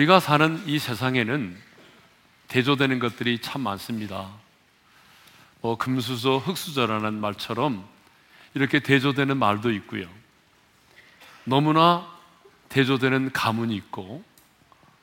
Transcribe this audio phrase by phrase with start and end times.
[0.00, 1.54] 우리가 사는 이 세상에는
[2.48, 4.30] 대조되는 것들이 참 많습니다.
[5.60, 7.86] 뭐 금수저, 흙수저라는 말처럼
[8.54, 10.08] 이렇게 대조되는 말도 있고요.
[11.44, 12.10] 너무나
[12.70, 14.24] 대조되는 가문이 있고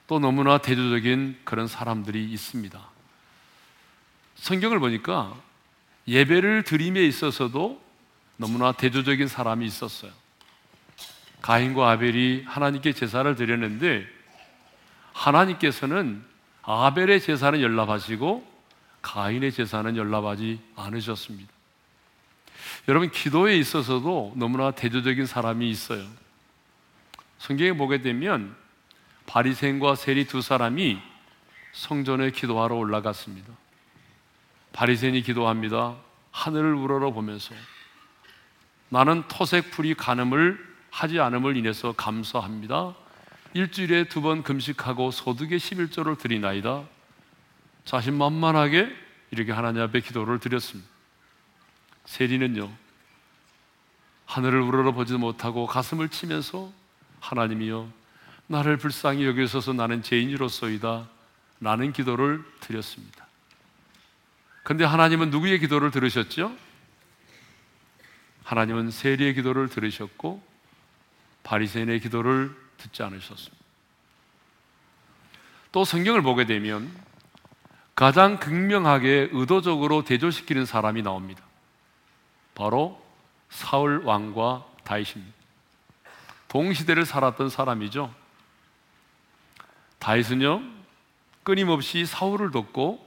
[0.08, 2.80] 또 너무나 대조적인 그런 사람들이 있습니다.
[4.34, 5.36] 성경을 보니까
[6.08, 7.80] 예배를 드림에 있어서도
[8.38, 10.12] 너무나 대조적인 사람이 있었어요.
[11.44, 14.17] 가인과 아벨이 하나님께 제사를 드렸는데
[15.18, 16.24] 하나님께서는
[16.62, 18.46] 아벨의 제사는 연락하시고
[19.02, 21.52] 가인의 제사는 연락하지 않으셨습니다.
[22.88, 26.06] 여러분 기도에 있어서도 너무나 대조적인 사람이 있어요.
[27.40, 28.56] 성경에 보게 되면
[29.26, 31.00] 바리새인과 세리 두 사람이
[31.74, 33.52] 성전에 기도하러 올라갔습니다.
[34.74, 35.96] 바리새인이 기도합니다.
[36.32, 37.56] 하늘을 우러러 보면서
[38.90, 42.96] 나는 토색 풀이 가늠을 하지 않음을 인해서 감사합니다.
[43.58, 46.84] 일주일에 두 번 금식하고 소득의 11조를 드리나이다.
[47.86, 48.96] 자신만만하게
[49.32, 50.88] 이렇게 하나님 앞에 기도를 드렸습니다.
[52.06, 52.72] 세리는요,
[54.28, 56.72] 하늘을 우러러 보지도 못하고 가슴을 치면서
[57.20, 57.92] 하나님이여,
[58.46, 61.10] 나를 불쌍히 여기셔서 나는 죄인으로서이다.
[61.60, 63.26] 라는 기도를 드렸습니다.
[64.62, 66.56] 근데 하나님은 누구의 기도를 들으셨죠?
[68.44, 70.46] 하나님은 세리의 기도를 들으셨고
[71.42, 73.58] 바리새인의 기도를 듣지 않으셨습니다.
[75.72, 76.92] 또 성경을 보게 되면
[77.96, 81.44] 가장 극명하게 의도적으로 대조시키는 사람이 나옵니다.
[82.56, 83.04] 바로
[83.50, 85.34] 사울 왕과 다윗입니다.
[86.48, 88.14] 동시대를 살았던 사람이죠.
[90.00, 90.62] 다윗은요
[91.44, 93.06] 끊임없이 사울을 돕고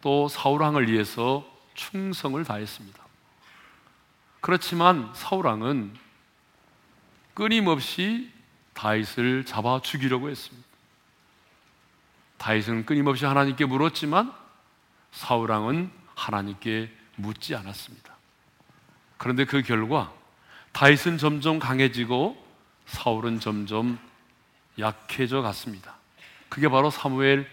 [0.00, 3.00] 또 사울 왕을 위해서 충성을 다했습니다.
[4.40, 5.94] 그렇지만 사울 왕은
[7.34, 8.30] 끊임없이
[8.80, 10.66] 다윗을 잡아 죽이려고 했습니다.
[12.38, 14.32] 다윗은 끊임없이 하나님께 물었지만
[15.12, 18.14] 사울 왕은 하나님께 묻지 않았습니다.
[19.18, 20.10] 그런데 그 결과
[20.72, 22.42] 다윗은 점점 강해지고
[22.86, 23.98] 사울은 점점
[24.78, 25.96] 약해져 갔습니다.
[26.48, 27.46] 그게 바로 사무엘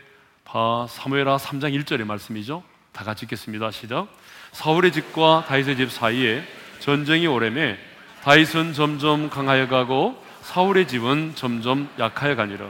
[0.88, 2.64] 사무엘하 3장 1절의 말씀이죠.
[2.94, 3.72] 다 같이 읽겠습니다.
[3.72, 4.08] 시작.
[4.54, 6.48] 사울의 집과 다윗의 집 사이에
[6.80, 7.78] 전쟁이 오래매
[8.24, 12.70] 다윗은 점점 강하여 가고 사울의 집은 점점 약하여 가니라.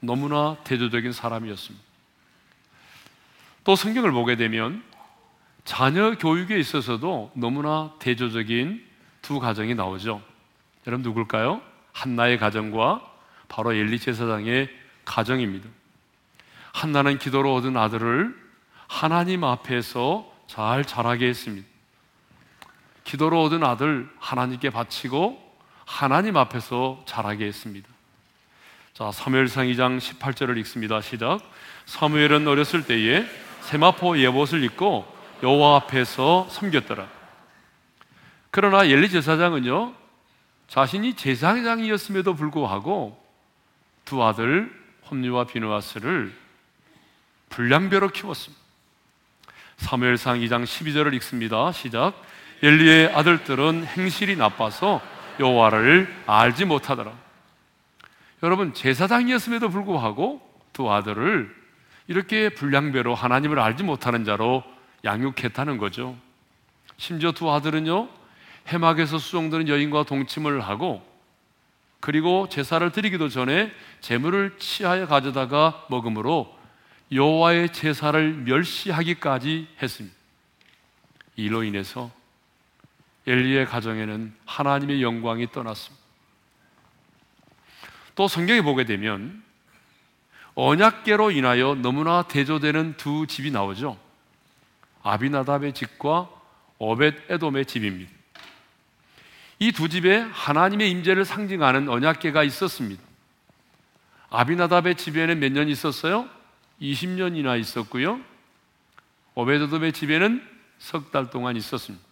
[0.00, 1.84] 너무나 대조적인 사람이었습니다.
[3.64, 4.82] 또 성경을 보게 되면
[5.66, 8.82] 자녀 교육에 있어서도 너무나 대조적인
[9.20, 10.22] 두 가정이 나오죠.
[10.86, 11.60] 여러분 누굴까요?
[11.92, 13.02] 한나의 가정과
[13.50, 14.70] 바로 엘리 제사장의
[15.04, 15.68] 가정입니다.
[16.72, 18.34] 한나는 기도로 얻은 아들을
[18.88, 21.68] 하나님 앞에서 잘 자라게 했습니다.
[23.04, 25.49] 기도로 얻은 아들 하나님께 바치고
[25.90, 27.88] 하나님 앞에서 자라게 했습니다.
[28.94, 31.00] 자, 사무엘상 2장 18절을 읽습니다.
[31.00, 31.40] 시작.
[31.84, 33.26] 사무엘은 어렸을 때에
[33.62, 35.04] 세마포 예봇을 입고
[35.42, 37.08] 여호와 앞에서 섬겼더라.
[38.52, 39.92] 그러나 엘리 제사장은요,
[40.68, 43.20] 자신이 제사장이었음에도 불구하고
[44.04, 44.72] 두 아들
[45.10, 46.32] 홈리와 비누아스를
[47.48, 48.62] 불량배로 키웠습니다.
[49.78, 51.72] 사무엘상 2장 12절을 읽습니다.
[51.72, 52.14] 시작.
[52.62, 55.02] 엘리의 아들들은 행실이 나빠서
[55.40, 57.12] 여호와를 알지 못하더라.
[58.42, 60.40] 여러분 제사장이었음에도 불구하고
[60.72, 61.54] 두 아들을
[62.06, 64.62] 이렇게 불량배로 하나님을 알지 못하는 자로
[65.04, 66.16] 양육했다는 거죠.
[66.96, 68.08] 심지어 두 아들은요
[68.68, 71.02] 해막에서 수종되는 여인과 동침을 하고
[72.00, 76.56] 그리고 제사를 드리기도 전에 재물을 취하여 가져다가 먹음으로
[77.12, 80.16] 여호와의 제사를 멸시하기까지 했습니다.
[81.36, 82.10] 이로 인해서
[83.26, 86.00] 엘리의 가정에는 하나님의 영광이 떠났습니다.
[88.14, 89.42] 또 성경에 보게 되면
[90.54, 93.98] 언약계로 인하여 너무나 대조되는 두 집이 나오죠.
[95.02, 96.28] 아비나답의 집과
[96.78, 98.10] 오벳 에돔의 집입니다.
[99.62, 103.02] 이 두 집에 하나님의 임재를 상징하는 언약계가 있었습니다.
[104.30, 106.28] 아비나답의 집에는 몇 년 있었어요?
[106.80, 108.20] 20년이나 있었고요.
[109.34, 110.46] 오베드돔의 집에는
[110.78, 112.04] 석 달 동안 있었습니다.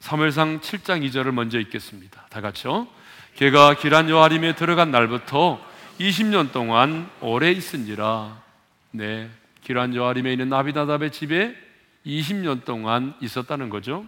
[0.00, 2.26] 3월상 7장 2절을 먼저 읽겠습니다.
[2.30, 2.88] 다 같이요.
[3.36, 5.60] 걔가 기란 여아림에 들어간 날부터
[5.98, 8.40] 20년 동안 오래 있은지라.
[8.92, 9.30] 네.
[9.62, 11.54] 기란 여아림에 있는 나비나답의 집에
[12.06, 14.06] 20년 동안 있었다는 거죠.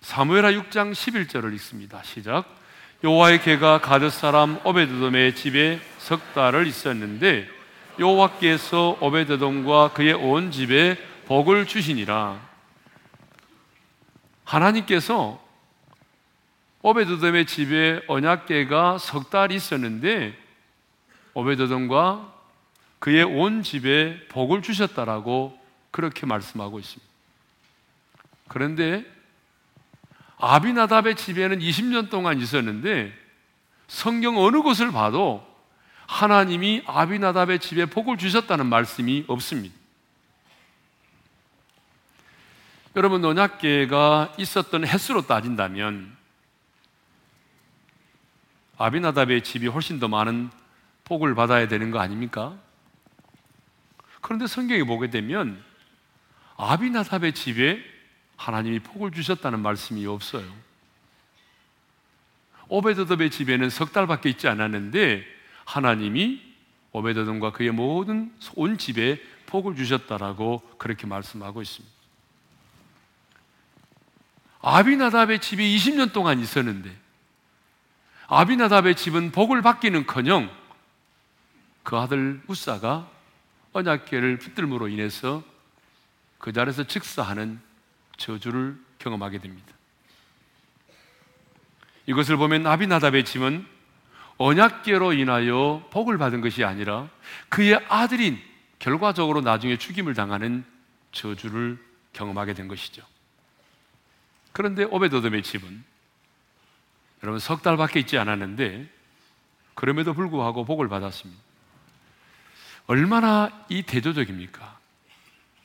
[0.00, 2.02] 사무엘하 6장 11절을 읽습니다.
[2.02, 2.44] 시작.
[3.04, 7.48] 여호와의 개가 가드 사람 오베드돔의 집에 석 달을 있었는데
[7.98, 10.96] 여호와께서 오베드돔과 그의 온 집에
[11.26, 12.51] 복을 주시니라.
[14.44, 15.40] 하나님께서
[16.82, 20.36] 오베드돔의 집에 언약궤가 석 달 있었는데
[21.34, 22.32] 오베드돔과
[22.98, 25.58] 그의 온 집에 복을 주셨다라고
[25.90, 27.12] 그렇게 말씀하고 있습니다.
[28.48, 29.04] 그런데
[30.38, 33.12] 아비나답의 집에는 20년 동안 있었는데
[33.86, 35.46] 성경 어느 곳을 봐도
[36.06, 39.74] 하나님이 아비나답의 집에 복을 주셨다는 말씀이 없습니다.
[42.94, 46.14] 여러분 언약계가 있었던 횟수로 따진다면
[48.76, 50.50] 아비나답의 집이 훨씬 더 많은
[51.04, 52.54] 복을 받아야 되는 거 아닙니까?
[54.20, 55.62] 그런데 성경에 보게 되면
[56.56, 57.82] 아비나답의 집에
[58.36, 60.44] 하나님이 복을 주셨다는 말씀이 없어요.
[62.68, 65.24] 오베드돔의 집에는 석 달밖에 있지 않았는데
[65.64, 66.42] 하나님이
[66.92, 71.91] 오베드돔과 그의 모든 온 집에 복을 주셨다라고 그렇게 말씀하고 있습니다.
[74.62, 76.96] 아비나답의 집에 20년 동안 있었는데
[78.28, 80.50] 아비나답의 집은 복을 받기는커녕
[81.82, 83.10] 그 아들 우사가
[83.72, 85.42] 언약궤를 붙들므로 인해서
[86.38, 87.60] 그 자리에서 즉사하는
[88.16, 89.72] 저주를 경험하게 됩니다.
[92.06, 93.66] 이것을 보면 아비나답의 집은
[94.38, 97.08] 언약궤로 인하여 복을 받은 것이 아니라
[97.48, 98.40] 그의 아들인
[98.78, 100.64] 결과적으로 나중에 죽임을 당하는
[101.12, 101.78] 저주를
[102.12, 103.11] 경험하게 된 것이죠.
[104.52, 105.84] 그런데 오베도돔의 집은
[107.22, 108.88] 여러분 석 달밖에 있지 않았는데
[109.74, 111.40] 그럼에도 불구하고 복을 받았습니다.
[112.86, 114.78] 얼마나 이 대조적입니까?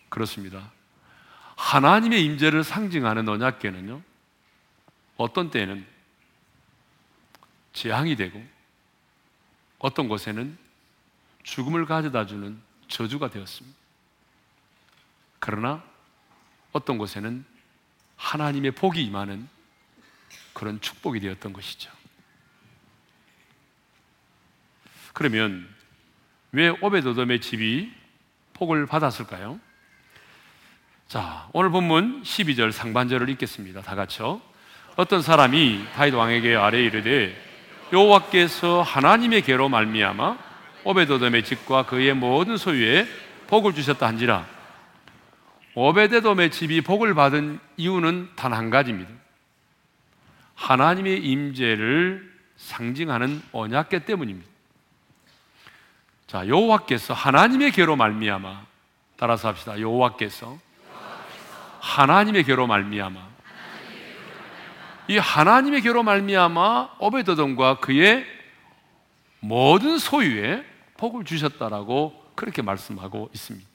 [0.09, 0.71] 그렇습니다.
[1.55, 4.01] 하나님의 임재를 상징하는 언약궤는요.
[5.17, 5.85] 어떤 때는
[7.73, 8.43] 재앙이 되고
[9.79, 10.57] 어떤 곳에는
[11.43, 13.77] 죽음을 가져다 주는 저주가 되었습니다.
[15.39, 15.83] 그러나
[16.71, 17.45] 어떤 곳에는
[18.17, 19.47] 하나님의 복이 임하는
[20.53, 21.91] 그런 축복이 되었던 것이죠.
[25.13, 25.67] 그러면
[26.51, 27.91] 왜 오베도돔의 집이
[28.53, 29.59] 복을 받았을까요?
[31.07, 33.81] 자, 오늘 본문 12절 상반절을 읽겠습니다.
[33.81, 34.41] 다 같이요.
[34.95, 37.35] 어떤 사람이 다윗 왕에게 아래 이르되
[37.93, 40.37] 여호와께서 하나님의 계로 말미암아
[40.83, 43.07] 오베도돔의 집과 그의 모든 소유에
[43.47, 44.56] 복을 주셨다 한지라
[45.79, 49.11] 오베데돔의 집이 복을 받은 이유는 단 한 가지입니다.
[50.55, 54.49] 하나님의 임재를 상징하는 언약계 때문입니다.
[56.25, 58.65] 자, 여호와께서 하나님의 계로 말미암아
[59.17, 59.79] 따라서 합시다.
[59.79, 60.57] 여호와께서
[61.79, 63.27] 하나님의 계로 말미암아
[65.09, 68.25] 이 하나님의 계로 말미암아 오베드돔과 그의
[69.41, 70.65] 모든 소유에
[70.97, 73.67] 복을 주셨다라고 그렇게 말씀하고 있습니다.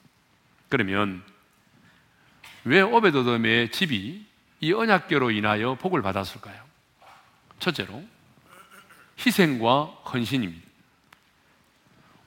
[0.67, 1.23] 그러면
[2.65, 4.25] 왜 오베드돔의 집이
[4.61, 6.63] 이 언약궤로 인하여 복을 받았을까요?
[7.59, 8.03] 첫째로
[9.19, 10.65] 희생과 헌신입니다.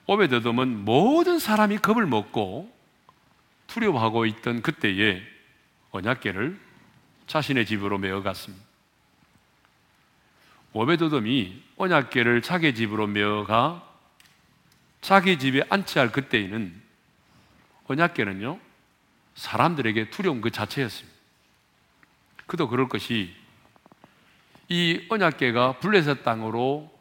[0.05, 2.73] 오베드돔은 모든 사람이 겁을 먹고
[3.67, 5.21] 두려워하고 있던 그때에
[5.91, 6.59] 언약궤를
[7.25, 8.65] 자신의 집으로 메어갔습니다.
[10.73, 13.83] 오베드돔이 언약궤를 자기 집으로 메어가
[15.01, 16.81] 자기 집에 안치할 그때에는
[17.87, 18.66] 언약궤는요
[19.37, 21.15] 사람들에게 두려운 그 자체였습니다.
[22.47, 23.33] 그도 그럴 것이
[24.67, 26.91] 이 언약궤가 블레셋 땅으로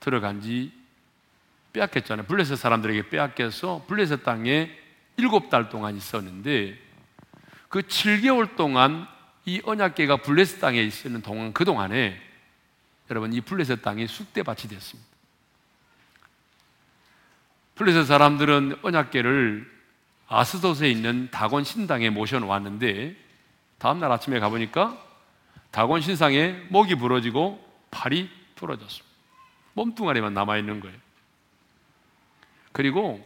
[0.00, 0.72] 들어간 지
[1.72, 2.26] 빼앗겼잖아요.
[2.26, 4.70] 블레셋 사람들에게 빼앗겨서 블레셋 땅에
[5.16, 6.78] 일곱 달 동안 있었는데
[7.68, 9.06] 그 7개월 동안
[9.44, 12.20] 이 언약궤가 블레셋 땅에 있는 동안 그 동안에
[13.10, 15.10] 여러분 이 블레셋 땅이 쑥대밭이 됐습니다.
[17.74, 19.73] 블레셋 사람들은 언약궤를
[20.34, 23.16] 아스도스에 있는 다곤 신당에 모셔놓았는데
[23.78, 25.00] 다음날 아침에 가보니까
[25.70, 29.14] 다곤 신상에 목이 부러지고 팔이 부러졌습니다.
[29.74, 30.96] 몸뚱아리만 남아있는 거예요.
[32.72, 33.24] 그리고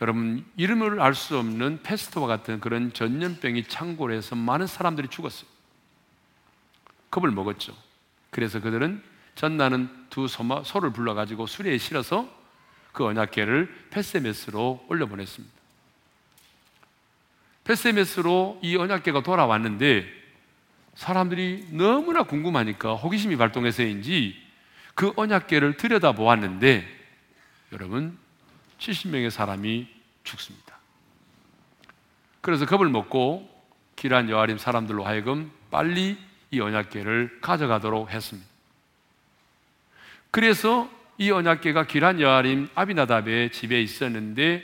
[0.00, 5.48] 여러분 이름을 알 수 없는 패스트와 같은 그런 전염병이 창궐해서 많은 사람들이 죽었어요.
[7.10, 7.74] 겁을 먹었죠.
[8.30, 9.02] 그래서 그들은
[9.34, 12.28] 전나는 두 소마, 소를 불러가지고 수레에 실어서
[12.92, 15.57] 그 언약궤를 페세메스로 올려보냈습니다.
[17.68, 20.06] 페세메스로 이 언약궤가 돌아왔는데
[20.94, 24.34] 사람들이 너무나 궁금하니까 호기심이 발동해서인지
[24.94, 26.88] 그 언약궤를 들여다 보았는데
[27.72, 28.16] 여러분
[28.78, 29.86] 70명의 사람이
[30.24, 30.78] 죽습니다.
[32.40, 33.46] 그래서 겁을 먹고
[33.96, 36.16] 기란 여아림 사람들로 하여금 빨리
[36.50, 38.48] 이 언약궤를 가져가도록 했습니다.
[40.30, 44.62] 그래서 이 언약궤가 기란 여아림 아비나답의 집에 있었는데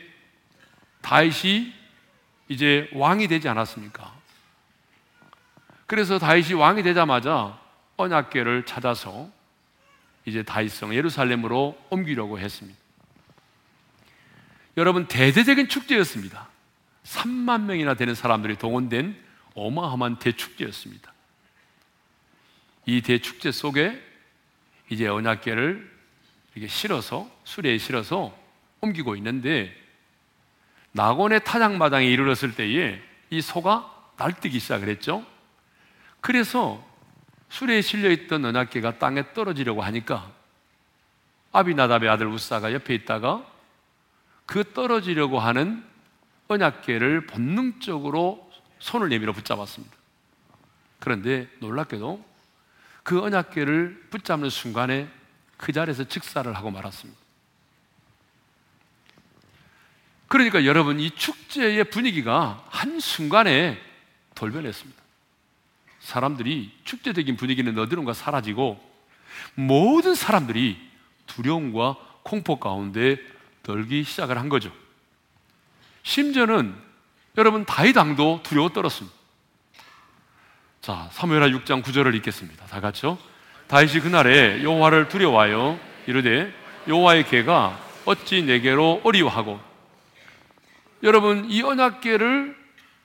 [1.02, 1.83] 다윗이
[2.48, 4.12] 이제 왕이 되지 않았습니까?
[5.86, 7.58] 그래서 다윗이 왕이 되자마자
[7.96, 9.30] 언약궤를 찾아서
[10.24, 12.78] 이제 다윗성 예루살렘으로 옮기려고 했습니다.
[14.76, 16.48] 여러분 대대적인 축제였습니다.
[17.04, 19.16] 3만 명이나 되는 사람들이 동원된
[19.54, 21.12] 어마어마한 대축제였습니다.
[22.86, 24.02] 이 대축제 속에
[24.90, 25.92] 이제 언약계를
[26.54, 28.36] 이렇게 실어서 수레에 실어서
[28.80, 29.74] 옮기고 있는데
[30.94, 35.24] 낙원의 타작마당에 이르렀을 때에 이 소가 날뛰기 시작을 했죠.
[36.20, 36.84] 그래서
[37.48, 40.30] 수레에 실려 있던 언약계가 땅에 떨어지려고 하니까
[41.52, 43.44] 아비나답의 아들 우사가 옆에 있다가
[44.46, 45.84] 그 떨어지려고 하는
[46.46, 49.96] 언약계를 본능적으로 손을 내밀어 붙잡았습니다.
[51.00, 52.24] 그런데 놀랍게도
[53.02, 55.08] 그 언약계를 붙잡는 순간에
[55.56, 57.23] 그 자리에서 즉사를 하고 말았습니다.
[60.34, 63.80] 그러니까 여러분 이 축제의 분위기가 한순간에
[64.34, 65.00] 돌변했습니다.
[66.00, 68.80] 사람들이 축제적인 분위기는 어디론가 사라지고
[69.54, 70.76] 모든 사람들이
[71.28, 73.16] 두려움과 공포 가운데
[73.62, 74.72] 떨기 시작을 한 거죠.
[76.02, 76.74] 심지어는
[77.38, 79.16] 여러분 다윗 왕도 두려워 떨었습니다.
[80.80, 82.66] 자, 사무엘하 6장 9절을 읽겠습니다.
[82.66, 83.18] 다 같이요.
[83.68, 86.52] 다윗이 그날에 여호와를 두려워하여 이르되
[86.88, 89.73] 여호와의 개가 어찌 내게로 어리워하고
[91.04, 92.56] 여러분 이 언약궤를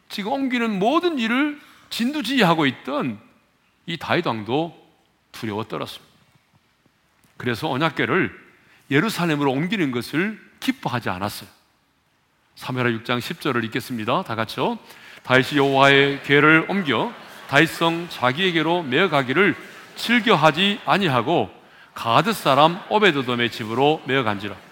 [0.07, 3.19] 지금 옮기는 모든 일을 진두지휘하고 있던
[3.85, 4.75] 이 다윗 왕도
[5.33, 6.09] 두려워 떨었습니다.
[7.37, 8.33] 그래서 언약궤를
[8.89, 11.49] 예루살렘으로 옮기는 것을 기뻐하지 않았어요.
[12.55, 14.23] 사무엘하 6장 10절을 읽겠습니다.
[14.23, 14.79] 다 같이요.
[15.23, 17.13] 다윗이 여호와의 궤를 옮겨
[17.49, 19.55] 다윗성 자기에게로 메어가기를
[19.95, 21.49] 즐겨하지 아니하고
[21.93, 24.68] 가드 사람 오베드돔의 집으로 메어간지라.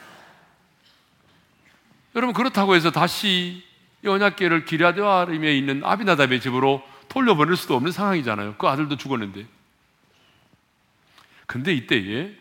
[2.18, 3.64] 여러분 그렇다고 해서 다시
[4.04, 8.56] 언약궤를 기랴드와림에 있는 아비나답의 집으로 돌려보낼 수도 없는 상황이잖아요.
[8.58, 9.46] 그 아들도 죽었는데.
[11.46, 12.36] 근데 이때에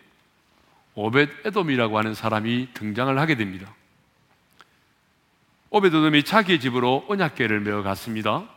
[0.94, 3.74] 오벳 에돔이라고 하는 사람이 등장을 하게 됩니다.
[5.68, 8.48] 오베드돔이 자기의 집으로 언약궤를 메어 갔습니다.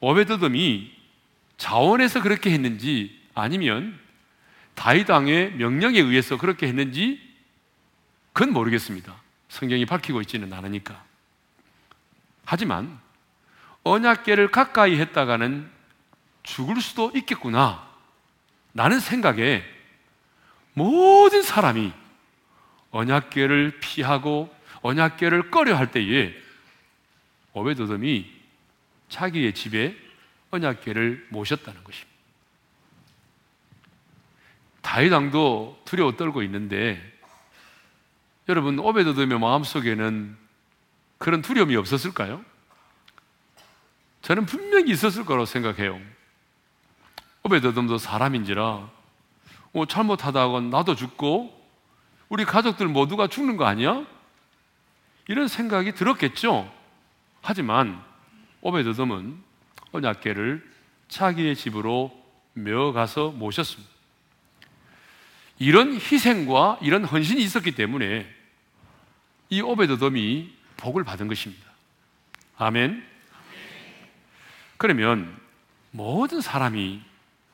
[0.00, 0.90] 오베드돔이
[1.58, 4.00] 자원해서 그렇게 했는지 아니면
[4.74, 7.20] 다윗 왕의 명령에 의해서 그렇게 했는지
[8.32, 9.25] 그건 모르겠습니다.
[9.56, 11.02] 성경이 밝히고 있지는 않으니까.
[12.44, 13.00] 하지만
[13.84, 15.70] 언약궤를 가까이 했다가는
[16.42, 17.88] 죽을 수도 있겠구나.
[18.72, 19.64] 나는 생각에
[20.74, 21.90] 모든 사람이
[22.90, 26.34] 언약궤를 피하고 언약궤를 꺼려 할 때에
[27.54, 28.30] 오베도돔이
[29.08, 29.96] 자기의 집에
[30.50, 32.16] 언약궤를 모셨다는 것입니다.
[34.82, 37.15] 다윗 왕도 두려워 떨고 있는데
[38.48, 40.36] 여러분 오베도돔의 마음속에는
[41.18, 42.44] 그런 두려움이 없었을까요?
[44.22, 46.00] 저는 분명히 있었을 거라고 생각해요.
[47.42, 48.88] 오베도돔도 사람인지라
[49.72, 51.54] 뭐 잘못하다가 나도 죽고
[52.28, 54.06] 우리 가족들 모두가 죽는 거 아니야?
[55.28, 56.72] 이런 생각이 들었겠죠.
[57.42, 58.00] 하지만
[58.60, 59.42] 오베드돔은
[59.92, 60.72] 언약궤를
[61.08, 62.12] 자기의 집으로
[62.54, 63.92] 메어가서 모셨습니다.
[65.58, 68.35] 이런 희생과 이런 헌신이 있었기 때문에
[69.48, 71.64] 이 오베드돔이 복을 받은 것입니다.
[72.58, 73.04] 아멘.
[74.76, 75.36] 그러면
[75.90, 77.02] 모든 사람이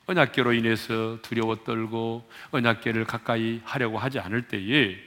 [0.07, 4.99] 언약궤로 인해서 두려워 떨고 언약궤를 가까이 하려고 하지 않을 때에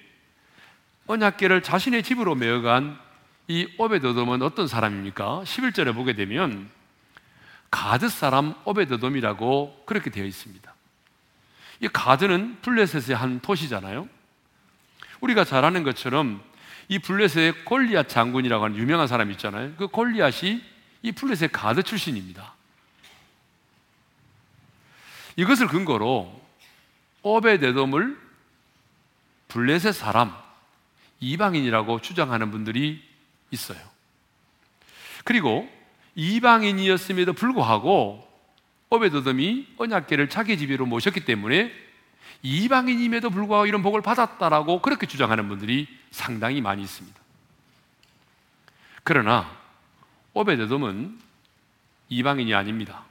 [1.08, 2.98] 언약궤를 자신의 집으로 메어간
[3.48, 5.44] 이 오벧에돔은 어떤 사람입니까?
[5.44, 6.70] 11절에 보게 되면
[7.70, 10.74] 가드 사람 오벧에돔이라고 그렇게 되어 있습니다.
[11.82, 14.08] 이 가드는 블레셋의 한 도시잖아요.
[15.20, 16.42] 우리가 잘 아는 것처럼
[16.88, 19.74] 이 블레셋의 골리앗 장군이라고 하는 유명한 사람 있잖아요.
[19.78, 20.62] 그 골리앗이
[21.02, 22.54] 이 블레셋 가드 출신입니다.
[25.36, 26.42] 이것을 근거로
[27.22, 28.26] 오베데돔을
[29.48, 30.36] 블레셋 사람,
[31.20, 33.04] 이방인이라고 주장하는 분들이
[33.52, 33.80] 있어요.
[35.24, 35.70] 그리고
[36.16, 38.26] 이방인이었음에도 불구하고
[38.90, 41.72] 오베드돔이 언약계를 자기 집으로 모셨기 때문에
[42.44, 47.20] 이방인임에도 불구하고 이런 복을 받았다라고 그렇게 주장하는 분들이 상당히 많이 있습니다.
[49.04, 49.52] 그러나
[50.34, 51.20] 오벧에돔은
[52.08, 53.04] 이방인이 아닙니다.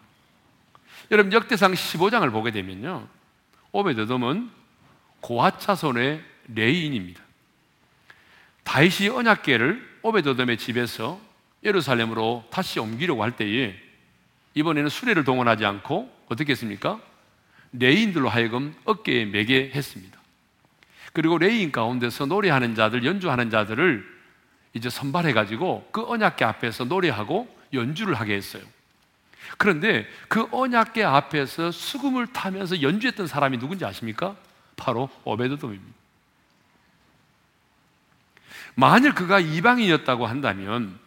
[1.11, 3.06] 여러분 역대상 15장을 보게 되면요.
[3.73, 4.50] 오벧에돔은
[5.21, 7.23] 고핫 자손의 레위인입니다.
[8.62, 11.20] 다윗이 언약궤를 오벧에돔의 집에서
[11.62, 13.78] 예루살렘으로 다시 옮기려고 할 때에
[14.54, 17.00] 이번에는 수레를 동원하지 않고 어떻게 했습니까?
[17.73, 20.24] 레위인들로 하여금 어깨에 메게 했습니다.
[21.14, 24.04] 그리고 레위인 가운데서 노래하는 자들, 연주하는 자들을
[24.75, 28.62] 이제 선발해 가지고 그 언약궤 앞에서 노래하고 연주를 하게 했어요.
[29.56, 34.37] 그런데 그 언약궤 앞에서 수금을 타면서 연주했던 사람이 누군지 아십니까?
[34.75, 35.95] 바로 오벧에돔입니다.
[38.75, 40.99] 만일 그가 이방인이었다고 한다면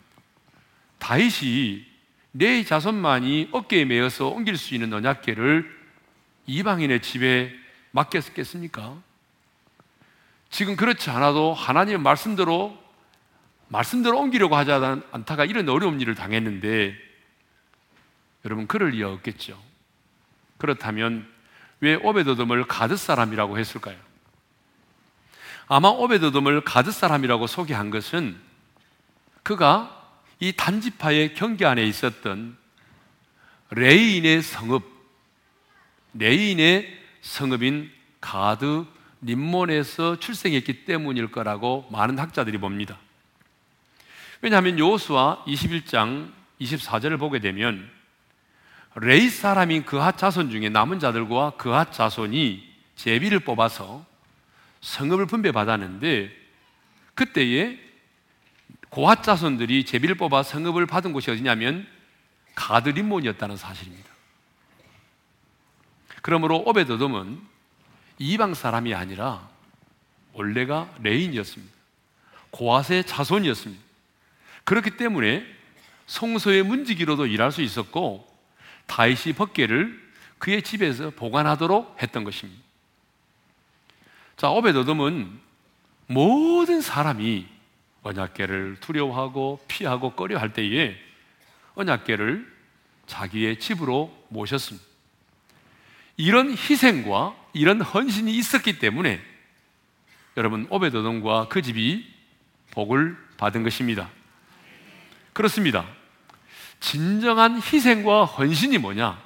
[0.99, 1.85] 다윗이
[2.31, 5.69] 내 자손만이 어깨에 메어서 옮길 수 있는 언약계를
[6.45, 7.53] 이방인의 집에
[7.91, 9.06] 맡겼겠습니까?
[10.57, 12.75] 지금 그렇지 않아도 하나님의 말씀대로
[13.67, 16.95] 말씀대로 옮기려고 하지 않다가 이런 어려운 일을 당했는데
[18.43, 19.61] 여러분 그럴 리가 없겠죠.
[20.57, 21.31] 그렇다면
[21.79, 23.97] 왜 오베드돔을 가드 사람이라고 했을까요?
[25.67, 28.35] 아마 오베드돔을 가드 사람이라고 소개한 것은
[29.43, 30.09] 그가
[30.39, 32.57] 이 단 지파의 경계 안에 있었던
[33.69, 34.83] 레위인의 성읍,
[36.15, 42.97] 레위인의 성읍인 가드 림몬에서 출생했기 때문일 거라고 많은 학자들이 봅니다.
[44.41, 46.31] 왜냐하면 여호수아 21장
[46.62, 47.89] 24절을 보게 되면
[48.95, 54.05] 레위 사람인 그핫 자손 중에 남은 자들과 그핫 자손이 제비를 뽑아서
[54.81, 56.31] 성읍을 분배받았는데
[57.13, 57.79] 그때에
[58.89, 61.88] 고핫 자손들이 제비를 뽑아 성읍을 받은 곳이 어디냐면
[62.55, 64.09] 가드림몬이었다는 사실입니다.
[66.21, 67.56] 그러므로 오베드돔은
[68.19, 69.47] 이방 사람이 아니라
[70.33, 71.74] 원래가 레인이었습니다.
[72.51, 73.83] 고핫의 자손이었습니다.
[74.63, 75.45] 그렇기 때문에
[76.07, 78.27] 성소의 문지기로도 일할 수 있었고
[78.86, 80.07] 다윗이 법계를
[80.38, 82.62] 그의 집에서 보관하도록 했던 것입니다.
[84.38, 85.39] 자, 오베드돔은
[86.07, 87.47] 모든 사람이
[88.03, 90.95] 언약계를 두려워하고 피하고 꺼려할 때에
[91.75, 92.55] 언약계를
[93.07, 94.86] 자기의 집으로 모셨습니다.
[96.17, 99.21] 이런 희생과 이런 헌신이 있었기 때문에
[100.37, 102.05] 여러분 오베드돔과 그 집이
[102.71, 104.09] 복을 받은 것입니다.
[105.33, 105.85] 그렇습니다.
[106.79, 109.21] 진정한 희생과 헌신이 뭐냐?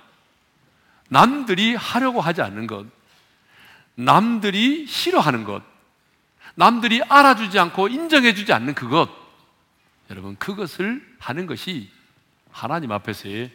[1.10, 2.86] 남들이 하려고 하지 않는 것,
[3.96, 5.62] 남들이 싫어하는 것,
[6.56, 9.10] 남들이 알아주지 않고 인정해주지 않는 그것,
[10.10, 11.90] 여러분, 그것을 하는 것이
[12.52, 13.52] 하나님 앞에서의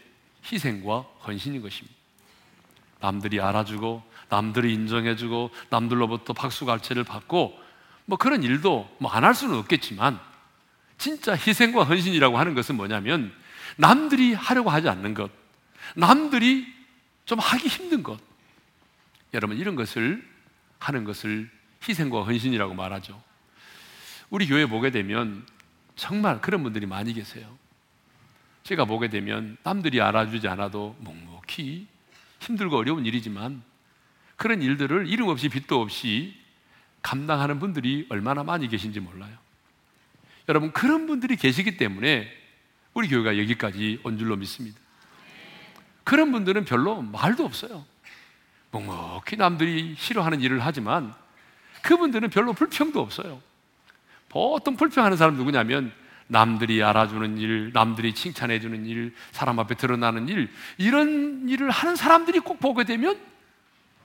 [0.50, 1.96] 희생과 헌신인 것입니다.
[3.00, 7.58] 남들이 알아주고, 남들이 인정해주고, 남들로부터 박수갈채를 받고,
[8.06, 10.18] 뭐 그런 일도 뭐 안 할 수는 없겠지만,
[10.98, 13.32] 진짜 희생과 헌신이라고 하는 것은 뭐냐면,
[13.76, 15.30] 남들이 하려고 하지 않는 것,
[15.94, 16.66] 남들이
[17.24, 18.18] 좀 하기 힘든 것,
[19.34, 20.26] 여러분, 이런 것을
[20.78, 21.50] 하는 것을
[21.86, 23.20] 희생과 헌신이라고 말하죠.
[24.30, 25.46] 우리 교회 보게 되면
[25.94, 27.46] 정말 그런 분들이 많이 계세요.
[28.64, 31.86] 제가 보게 되면 남들이 알아주지 않아도 묵묵히
[32.40, 33.62] 힘들고 어려운 일이지만
[34.36, 36.34] 그런 일들을 이름 없이 빚도 없이
[37.02, 39.32] 감당하는 분들이 얼마나 많이 계신지 몰라요.
[40.48, 42.30] 여러분, 그런 분들이 계시기 때문에
[42.94, 44.78] 우리 교회가 여기까지 온 줄로 믿습니다.
[46.04, 47.84] 그런 분들은 별로 말도 없어요.
[48.70, 51.14] 묵묵히 남들이 싫어하는 일을 하지만
[51.82, 53.40] 그분들은 별로 불평도 없어요.
[54.28, 55.92] 보통 불평하는 사람 누구냐면
[56.28, 62.58] 남들이 알아주는 일, 남들이 칭찬해주는 일, 사람 앞에 드러나는 일, 이런 일을 하는 사람들이 꼭
[62.58, 63.18] 보게 되면,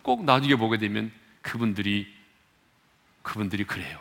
[0.02, 1.12] 꼭 나중에 보게 되면
[1.42, 2.08] 그분들이,
[3.22, 4.00] 그분들이 그래요.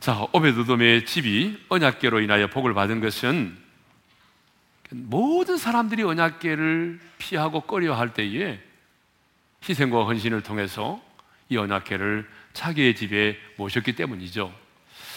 [0.00, 3.56] 자, 오베드돔의 집이 언약계로 인하여 복을 받은 것은
[4.90, 8.60] 모든 사람들이 언약계를 피하고 꺼려할 때에
[9.66, 11.00] 희생과 헌신을 통해서
[11.48, 14.52] 이 언약계를 자기의 집에 모셨기 때문이죠.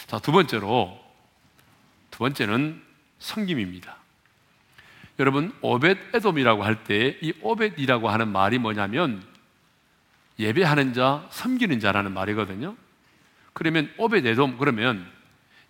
[0.05, 1.03] 자, 두 번째로
[2.11, 2.81] 두 번째는
[3.19, 3.95] 성김입니다.
[5.19, 9.23] 여러분 오벳 에돔이라고 할 때 이 오벳이라고 하는 말이 뭐냐면
[10.39, 12.75] 예배하는 자, 섬기는 자라는 말이거든요.
[13.53, 15.09] 그러면 오벳 에돔 그러면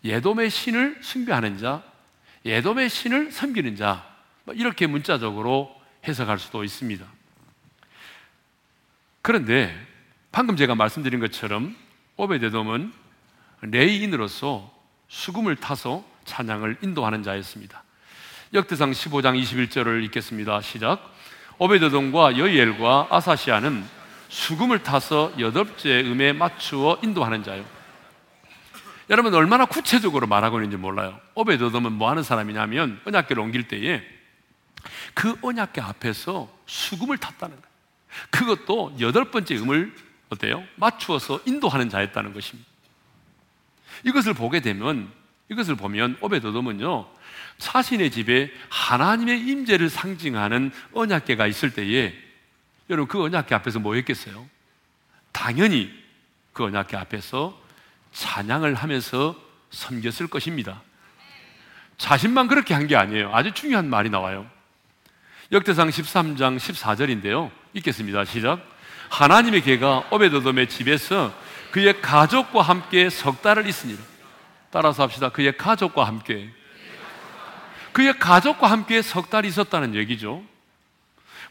[0.04, 1.84] 예돔의 신을 숭배하는 자,
[2.46, 5.74] 예돔의 신을 섬기는 자뭐 이렇게 문자적으로
[6.08, 7.06] 해석할 수도 있습니다.
[9.22, 9.76] 그런데
[10.32, 11.76] 방금 제가 말씀드린 것처럼
[12.18, 12.94] 오베데돔은
[13.62, 14.72] 레이인으로서
[15.08, 17.84] 수금을 타서 찬양을 인도하는 자였습니다.
[18.54, 20.62] 역대상 15장 21절을 읽겠습니다.
[20.62, 21.14] 시작.
[21.58, 23.86] 오베데돔과 여이엘과 아사시아는
[24.28, 27.66] 수금을 타서 여덟째 음에 맞추어 인도하는 자요.
[29.10, 31.20] 여러분 얼마나 구체적으로 말하고 있는지 몰라요.
[31.36, 34.04] 오베드돔은 뭐 하는 사람이냐면 언약궤를 옮길 때에
[35.14, 37.76] 그 언약궤 앞에서 수금을 탔다는 거예요.
[38.32, 39.96] 그것도 여덟 번째 음을
[40.30, 40.64] 어때요?
[40.76, 42.68] 맞추어서 인도하는 자였다는 것입니다.
[44.04, 45.12] 이것을 보게 되면
[45.52, 47.08] 이것을 보면 오베드돔은요
[47.58, 52.14] 자신의 집에 하나님의 임재를 상징하는 언약궤가 있을 때에
[52.90, 54.46] 여러분 그 언약궤 앞에서 뭐 했겠어요?
[55.32, 55.92] 당연히
[56.54, 57.60] 그 언약궤 앞에서
[58.12, 59.36] 찬양을 하면서
[59.72, 60.82] 섬겼을 것입니다.
[61.98, 63.32] 자신만 그렇게 한 게 아니에요.
[63.34, 64.50] 아주 중요한 말이 나와요.
[65.52, 67.52] 역대상 13장 14절인데요.
[67.74, 68.26] 읽겠습니다.
[68.26, 68.60] 시작.
[69.10, 71.34] 하나님의 개가 오베도돔의 집에서
[71.72, 74.02] 그의 가족과 함께 석 달을 있으니라.
[74.76, 75.30] 따라서 합시다.
[75.30, 76.50] 그의 가족과 함께.
[77.94, 80.44] 그의 가족과 함께 석 달이 있었다는 얘기죠.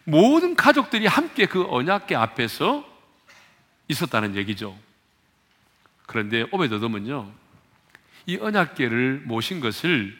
[0.05, 2.87] 모든 가족들이 함께 그 언약계 앞에서
[3.89, 4.79] 있었다는 얘기죠.
[6.05, 7.33] 그런데 오베도돔은요,
[8.27, 10.15] 이 언약계를 모신 것을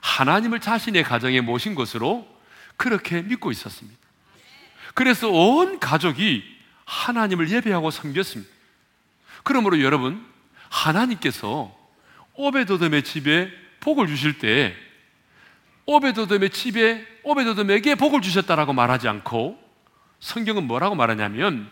[0.00, 2.26] 하나님을 자신의 가정에 모신 것으로
[2.78, 3.98] 그렇게 믿고 있었습니다.
[4.94, 6.44] 그래서 온 가족이
[6.86, 8.50] 하나님을 예배하고 섬겼습니다.
[9.42, 10.33] 그러므로 여러분,
[10.74, 11.74] 하나님께서
[12.34, 14.74] 오베도돔의 집에 복을 주실 때
[15.86, 19.58] 오베도돔의 집에 오베도돔에게 복을 주셨다라고 말하지 않고
[20.20, 21.70] 성경은 뭐라고 말하냐면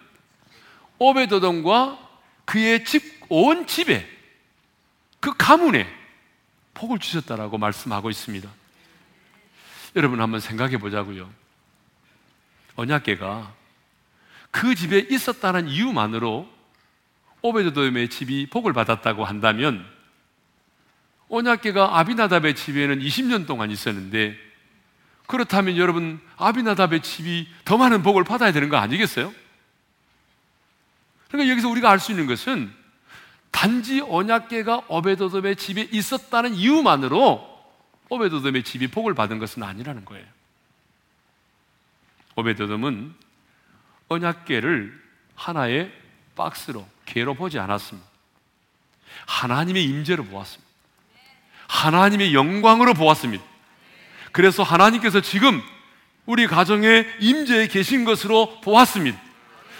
[0.98, 1.98] 오베도돔과
[2.44, 4.06] 그의 집 온 집에
[5.18, 5.88] 그 가문에
[6.74, 8.46] 복을 주셨다라고 말씀하고 있습니다.
[9.96, 11.32] 여러분 한번 생각해 보자고요.
[12.76, 13.54] 언약계가
[14.50, 16.46] 그 집에 있었다는 이유만으로
[17.42, 19.84] 오베드돔의 집이 복을 받았다고 한다면
[21.28, 24.36] 언약계가 아비나답의 집에는 20년 동안 있었는데
[25.26, 29.32] 그렇다면 여러분 아비나답의 집이 더 많은 복을 받아야 되는 거 아니겠어요?
[31.28, 32.72] 그러니까 여기서 우리가 알 수 있는 것은
[33.50, 37.52] 단지 언약계가 오베도돔의 집에 있었다는 이유만으로
[38.08, 40.26] 오베도돔의 집이 복을 받은 것은 아니라는 거예요.
[42.36, 43.14] 오베도돔은
[44.08, 45.00] 언약계를
[45.34, 45.92] 하나의
[46.34, 48.08] 박스로 개로 보지 않았습니다.
[49.26, 50.72] 하나님의 임재로 보았습니다.
[51.68, 53.44] 하나님의 영광으로 보았습니다.
[54.32, 55.62] 그래서 하나님께서 지금
[56.24, 59.20] 우리 가정에 임재에 계신 것으로 보았습니다.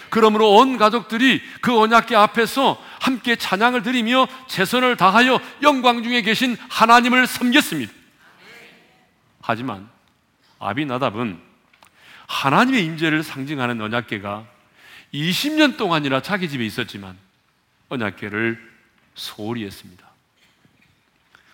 [0.09, 7.25] 그러므로 온 가족들이 그 언약계 앞에서 함께 찬양을 드리며 최선을 다하여 영광 중에 계신 하나님을
[7.25, 7.91] 섬겼습니다.
[9.41, 9.89] 하지만
[10.59, 11.41] 아비나답은
[12.27, 14.52] 하나님의 임재를 상징하는 언약계가
[15.13, 17.17] 20년 동안이나 자기 집에 있었지만
[17.89, 18.71] 언약계를
[19.15, 20.07] 소홀히 했습니다.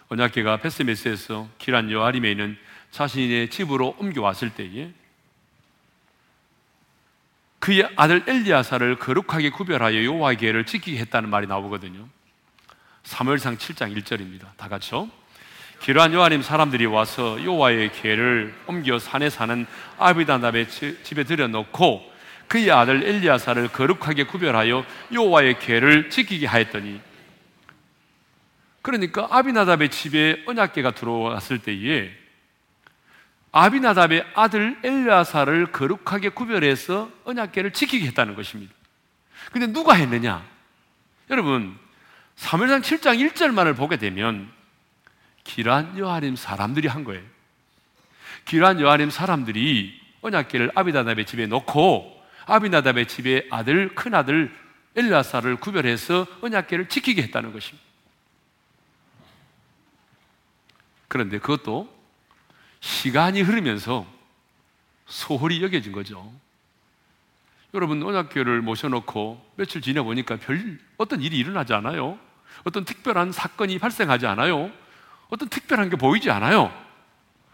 [0.08, 2.58] 언약계가 베스메스에서 기란 여아림에 있는
[2.92, 4.92] 자신의 집으로 옮겨왔을 때에
[7.60, 12.08] 그의 아들 엘리야사를 거룩하게 구별하여 여호와의 계를 지키게 했다는 말이 나오거든요.
[13.04, 14.56] 3월상 7장 1절입니다.
[14.56, 15.10] 다 같이요.
[15.82, 19.68] 기란 요한님 사람들이 와서 여호와의 계를 옮겨 산에 사는
[19.98, 20.70] 아비다답의
[21.04, 22.10] 집에 들여놓고
[22.50, 24.84] 그의 아들 엘리야사를 거룩하게 구별하여
[25.14, 27.00] 여호와의 계를 지키게 하였더니
[28.82, 32.12] 그러니까 아비나답의 집에 언약계가 들어왔을 때에
[33.52, 38.74] 아비나답의 아들 엘리야사를 거룩하게 구별해서 언약계를 지키게 했다는 것입니다.
[39.52, 40.44] 근데 누가 했느냐?
[41.30, 41.78] 여러분,
[42.36, 44.52] 사무엘상 7장 1절만을 보게 되면
[45.44, 47.24] 기란 여하림 사람들이 한 거예요.
[48.46, 52.19] 기란 여하림 사람들이 언약계를 아비나답의 집에 놓고
[52.52, 54.54] 아비나답의 집에 아들 큰 아들
[54.96, 57.88] 엘리야사를 구별해서 언약계를 지키게 했다는 것입니다.
[61.08, 61.94] 그런데 그것도
[62.80, 64.06] 시간이 흐르면서
[65.08, 66.32] 소홀히 여겨진 거죠.
[67.74, 72.18] 여러분 언약교를 모셔놓고 며칠 지나 보니까 별 어떤 일이 일어나지 않아요.
[72.64, 74.72] 어떤 특별한 사건이 발생하지 않아요.
[75.30, 76.74] 어떤 특별한 게 보이지 않아요.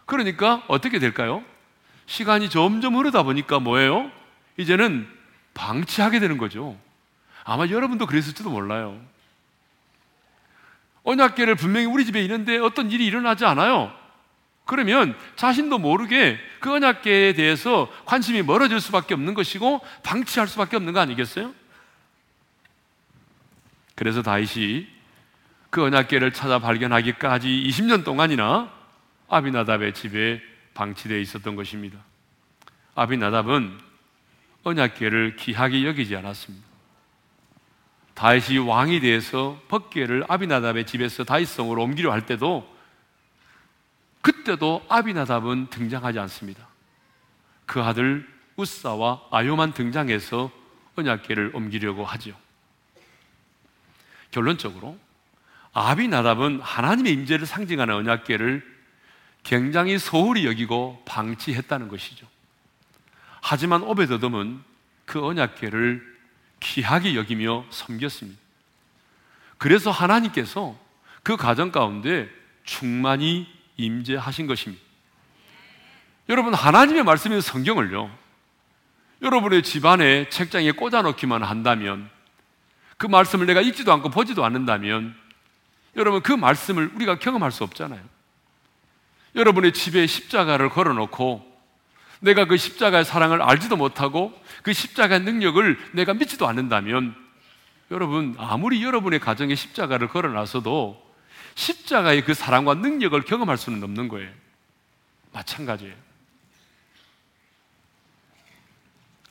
[0.06, 1.44] 그러니까 어떻게 될까요?
[2.06, 4.10] 시간이 점점 흐르다 보니까 뭐예요?
[4.56, 5.08] 이제는
[5.54, 6.78] 방치하게 되는 거죠.
[7.44, 9.00] 아마 여러분도 그랬을지도 몰라요.
[11.04, 13.92] 언약계를 분명히 우리 집에 있는데 어떤 일이 일어나지 않아요.
[14.64, 21.00] 그러면 자신도 모르게 그 언약계에 대해서 관심이 멀어질 수밖에 없는 것이고 방치할 수밖에 없는 거
[21.00, 21.54] 아니겠어요?
[23.94, 24.88] 그래서 다윗이
[25.70, 28.72] 그 언약계를 찾아 발견하기까지 20년 동안이나
[29.28, 30.42] 아비나답의 집에
[30.74, 31.98] 방치되어 있었던 것입니다.
[32.96, 33.85] 아비나답은
[34.66, 36.66] 언약계를 귀하게 여기지 않았습니다.
[38.14, 42.68] 다윗이 왕이 되어서 법궤를 아비나답의 집에서 다윗성으로 옮기려 할 때도
[44.22, 46.66] 그때도 아비나답은 등장하지 않습니다.
[47.64, 50.50] 그 아들 우사와 아요만 등장해서
[50.96, 52.36] 언약궤를 옮기려고 하죠.
[54.32, 54.98] 결론적으로
[55.74, 58.76] 아비나답은 하나님의 임재를 상징하는 언약궤를
[59.44, 62.26] 굉장히 소홀히 여기고 방치했다는 것이죠.
[63.48, 64.60] 하지만 오베드돔은
[65.04, 66.02] 그 언약궤를
[66.58, 68.40] 귀하게 여기며 섬겼습니다.
[69.56, 70.76] 그래서 하나님께서
[71.22, 72.28] 그 가정 가운데
[72.64, 74.82] 충만히 임재하신 것입니다.
[76.28, 78.10] 여러분 하나님의 말씀인 성경을요.
[79.22, 82.10] 여러분의 집안에 책장에 꽂아 놓기만 한다면
[82.96, 85.14] 그 말씀을 내가 읽지도 않고 보지도 않는다면
[85.94, 88.02] 여러분 그 말씀을 우리가 경험할 수 없잖아요.
[89.36, 91.55] 여러분의 집에 십자가를 걸어 놓고
[92.26, 97.14] 내가 그 십자가의 사랑을 알지도 못하고 그 십자가의 능력을 내가 믿지도 않는다면
[97.92, 101.06] 여러분 아무리 여러분의 가정에 십자가를 걸어놔서도
[101.54, 104.28] 십자가의 그 사랑과 능력을 경험할 수는 없는 거예요.
[105.32, 105.94] 마찬가지예요.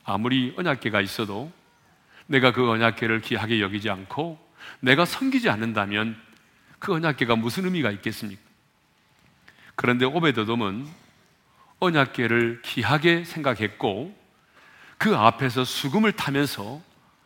[0.05, 1.51] 아무리 언약계가 있어도
[2.27, 4.39] 내가 그 언약계를 귀하게 여기지 않고
[4.79, 6.17] 내가 섬기지 않는다면
[6.79, 8.41] 그 언약계가 무슨 의미가 있겠습니까?
[9.75, 11.04] 그런데 오베드돔은
[11.79, 14.15] 언약계를 귀하게 생각했고
[14.97, 16.81] 그 앞에서 수금을 타면서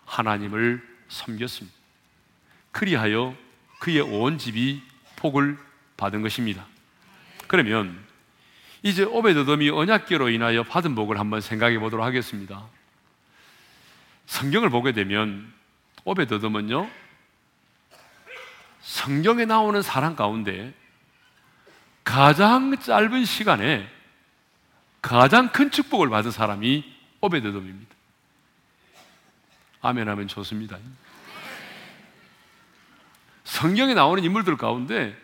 [0.06, 1.78] 하나님을 섬겼습니다.
[2.72, 3.36] 그리하여
[3.80, 4.82] 그의 온 집이
[5.16, 5.58] 복을
[5.98, 6.66] 받은 것입니다.
[7.48, 7.98] 그러면
[8.82, 12.66] 이제 오베드돔이 언약계로 인하여 받은 복을 한번 생각해 보도록 하겠습니다.
[14.26, 15.52] 성경을 보게 되면
[16.06, 16.90] 오베드돔은요
[18.82, 20.74] 성경에 나오는 사람 가운데
[22.04, 23.99] 가장 짧은 시간에
[25.02, 26.84] 가장 큰 축복을 받은 사람이
[27.22, 27.96] 오베드돔입니다.
[29.82, 30.78] 아멘 하면 좋습니다.
[33.44, 35.18] 성경에 나오는 인물들 가운데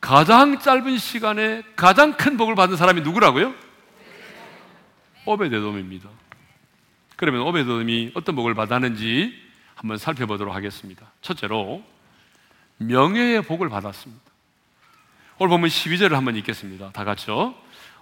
[0.00, 3.54] 가장 짧은 시간에 가장 큰 복을 받은 사람이 누구라고요?
[5.24, 6.08] 오베데돔입니다.
[7.16, 9.40] 그러면 오베데돔이 어떤 복을 받았는지
[9.76, 11.06] 한번 살펴보도록 하겠습니다.
[11.22, 11.84] 첫째로
[12.78, 14.22] 명예의 복을 받았습니다.
[15.38, 16.90] 오늘 보면 12절을 한번 읽겠습니다.
[16.90, 17.54] 다 같이요.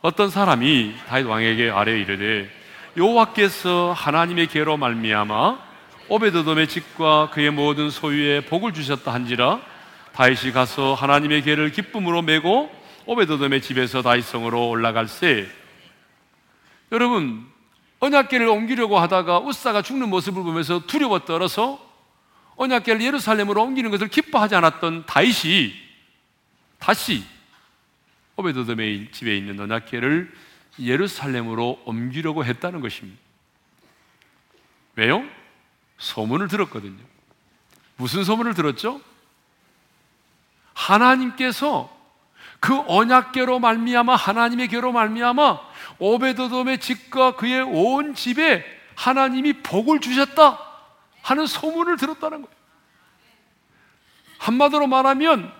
[0.02, 2.50] 어떤 사람이 다윗 왕에게 아뢰 이르되
[2.96, 5.58] 여호와께서 하나님의 계로 말미암아
[6.08, 9.60] 오베드돔의 집과 그의 모든 소유에 복을 주셨다 한지라
[10.14, 12.70] 다윗이 가서 하나님의 계를 기쁨으로 메고
[13.04, 15.46] 오베드돔의 집에서 다윗성으로 올라갈세.
[16.92, 17.46] 여러분
[18.00, 21.78] 언약계를 옮기려고 하다가 우사가 죽는 모습을 보면서 두려워 떨어서
[22.56, 25.74] 언약계를 예루살렘으로 옮기는 것을 기뻐하지 않았던 다윗이
[26.78, 27.22] 다시
[28.40, 30.33] 오베드돔의 집에 있는 언약계를
[30.79, 33.18] 예루살렘으로 옮기려고 했다는 것입니다.
[34.96, 35.24] 왜요?
[35.98, 36.98] 소문을 들었거든요.
[37.96, 39.00] 무슨 소문을 들었죠?
[40.72, 41.96] 하나님께서
[42.59, 45.61] 그 언약계로 말미암아 하나님의 계로 말미암아
[45.98, 48.64] 오베드돔의 집과 그의 온 집에
[48.96, 50.59] 하나님이 복을 주셨다
[51.22, 52.61] 하는 소문을 들었다는 거예요.
[54.38, 55.59] 한마디로 말하면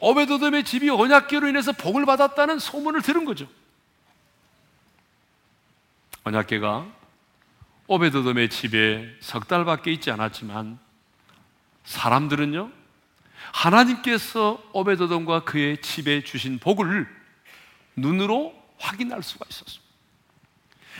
[0.00, 3.48] 오베드돔의 집이 언약계로 인해서 복을 받았다는 소문을 들은 거죠.
[6.24, 6.86] 언약계가
[7.86, 10.78] 오베드돔의 집에 석 달밖에 있지 않았지만
[11.84, 12.70] 사람들은요
[13.52, 17.08] 하나님께서 오베드돔과 그의 집에 주신 복을
[17.96, 19.84] 눈으로 확인할 수가 있었습니다.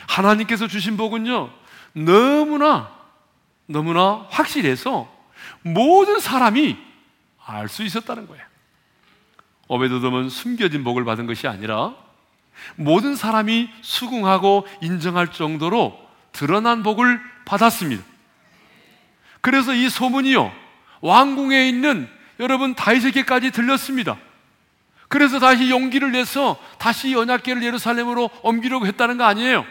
[0.07, 1.53] 하나님께서 주신 복은요
[1.93, 2.97] 너무나
[3.67, 5.15] 너무나 확실해서
[5.61, 6.77] 모든 사람이
[7.45, 8.43] 알 수 있었다는 거예요.
[9.69, 11.93] 오베드돔은 숨겨진 복을 받은 것이 아니라
[12.75, 15.97] 모든 사람이 수긍하고 인정할 정도로
[16.33, 18.03] 드러난 복을 받았습니다.
[19.41, 20.51] 그래서 이 소문이요
[21.01, 24.17] 왕궁에 있는 여러분 다윗에게까지 들렸습니다.
[25.07, 29.65] 그래서 다시 용기를 내서 다시 언약궤를 예루살렘으로 옮기려고 했다는 거 아니에요.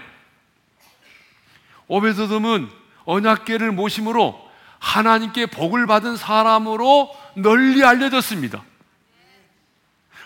[1.88, 2.68] 오베드돔은
[3.04, 8.62] 언약궤를 모심으로 하나님께 복을 받은 사람으로 널리 알려졌습니다.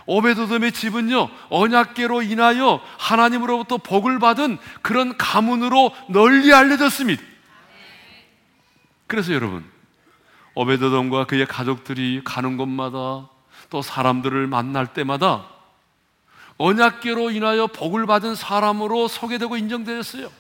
[0.07, 7.23] 오베도돔의 집은요 언약계로 인하여 하나님으로부터 복을 받은 그런 가문으로 널리 알려졌습니다.
[9.07, 9.65] 그래서 여러분
[10.55, 13.29] 오베도돔과 그의 가족들이 가는 곳마다
[13.71, 15.47] 또 사람들을 만날 때마다
[16.59, 20.31] 언약계로 인하여 복을 받은 사람으로 소개되고 인정되었어요.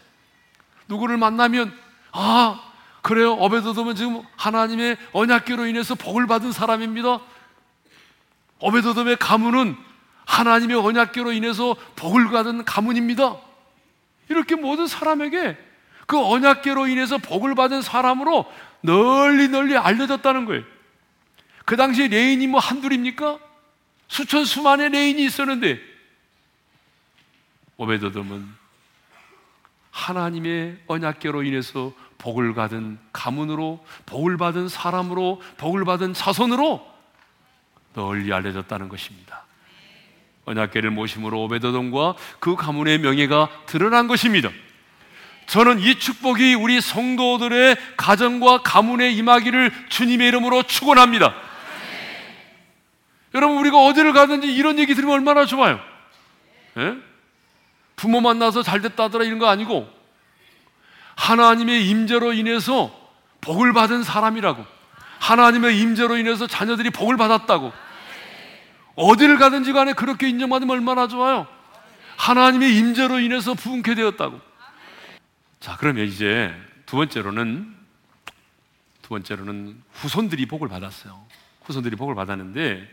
[0.88, 1.72] 누구를 만나면
[2.12, 2.62] 아
[3.00, 7.20] 그래요 오베도돔은 지금 하나님의 언약계로 인해서 복을 받은 사람입니다.
[8.62, 9.76] 오베도돔의 가문은
[10.24, 13.36] 하나님의 언약계로 인해서 복을 받은 가문입니다.
[14.28, 15.58] 이렇게 모든 사람에게
[16.06, 20.62] 그 언약궤로 인해서 복을 받은 사람으로 널리 널리 알려졌다는 거예요.
[21.64, 23.38] 그 당시에 레위인이 뭐 한둘입니까?
[24.08, 25.80] 수천 수만의 레위인이 있었는데
[27.76, 28.46] 오벧에돔은
[29.90, 36.91] 하나님의 언약궤로 인해서 복을 받은 가문으로 복을 받은 사람으로 복을 받은 자손으로
[37.94, 39.44] 널리 알려졌다는 것입니다.
[40.44, 44.50] 언약계를 모심으로 오베드돔과 그 가문의 명예가 드러난 것입니다.
[45.46, 51.34] 저는 이 축복이 우리 성도들의 가정과 가문에 임하기를 주님의 이름으로 축원합니다.
[53.34, 55.80] 여러분 우리가 어디를 가든지 이런 얘기 들으면 얼마나 좋아요.
[56.78, 56.96] 예?
[57.96, 59.88] 부모 만나서 잘 됐다더라 이런 거 아니고
[61.16, 62.92] 하나님의 임재로 인해서
[63.40, 64.64] 복을 받은 사람이라고
[65.22, 67.72] 하나님의 임재로 인해서 자녀들이 복을 받았다고
[68.96, 71.46] 어디를 가든지 간에 그렇게 인정받으면 얼마나 좋아요.
[72.16, 74.40] 하나님의 임재로 인해서 부흥케 되었다고.
[75.60, 76.52] 자, 그러면 이제
[76.86, 77.72] 두 번째로는
[79.02, 81.24] 두 번째로는 후손들이 복을 받았어요.
[81.62, 82.90] 후손들이 복을 받았는데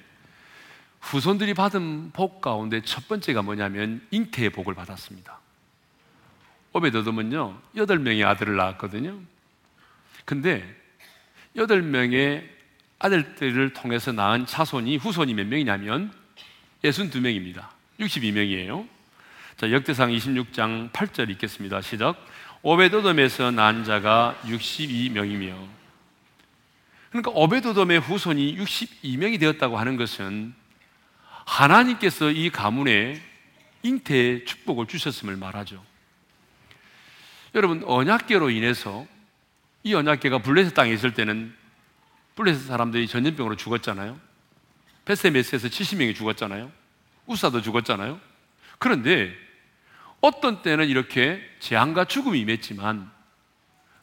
[1.02, 5.39] 후손들이 받은 복 가운데 첫 번째가 뭐냐면 잉태의 복을 받았습니다.
[6.74, 9.18] 오베드돔은요 여덟 명의 아들을 낳았거든요.
[10.26, 10.79] 근데
[11.56, 12.48] 여덟 명의
[13.00, 16.14] 아들들을 통해서 낳은 자손이 후손이 몇 명이냐면
[16.84, 17.68] 62명입니다.
[18.00, 18.88] 62명이에요.
[19.58, 21.82] 자, 역대상 26장 8절 읽겠습니다.
[21.82, 22.26] 시작.
[22.62, 25.56] 오베도돔에서 난 자가 62명이며
[27.10, 30.54] 그러니까 오베도돔의 후손이 62명이 되었다고 하는 것은
[31.46, 33.20] 하나님께서 이 가문에
[33.82, 35.84] 잉태의 축복을 주셨음을 말하죠.
[37.56, 39.08] 여러분 언약계로 인해서
[39.84, 41.54] 이 언약계가 블레셋 땅에 있을 때는
[42.36, 44.20] 블레셋 사람들이 전염병으로 죽었잖아요.
[45.06, 46.72] 베세메스에서 70명이 죽었잖아요.
[47.26, 48.20] 우사도 죽었잖아요.
[48.78, 49.36] 그런데
[50.22, 53.10] 어떤 때는 이렇게 재앙과 죽음이 임했지만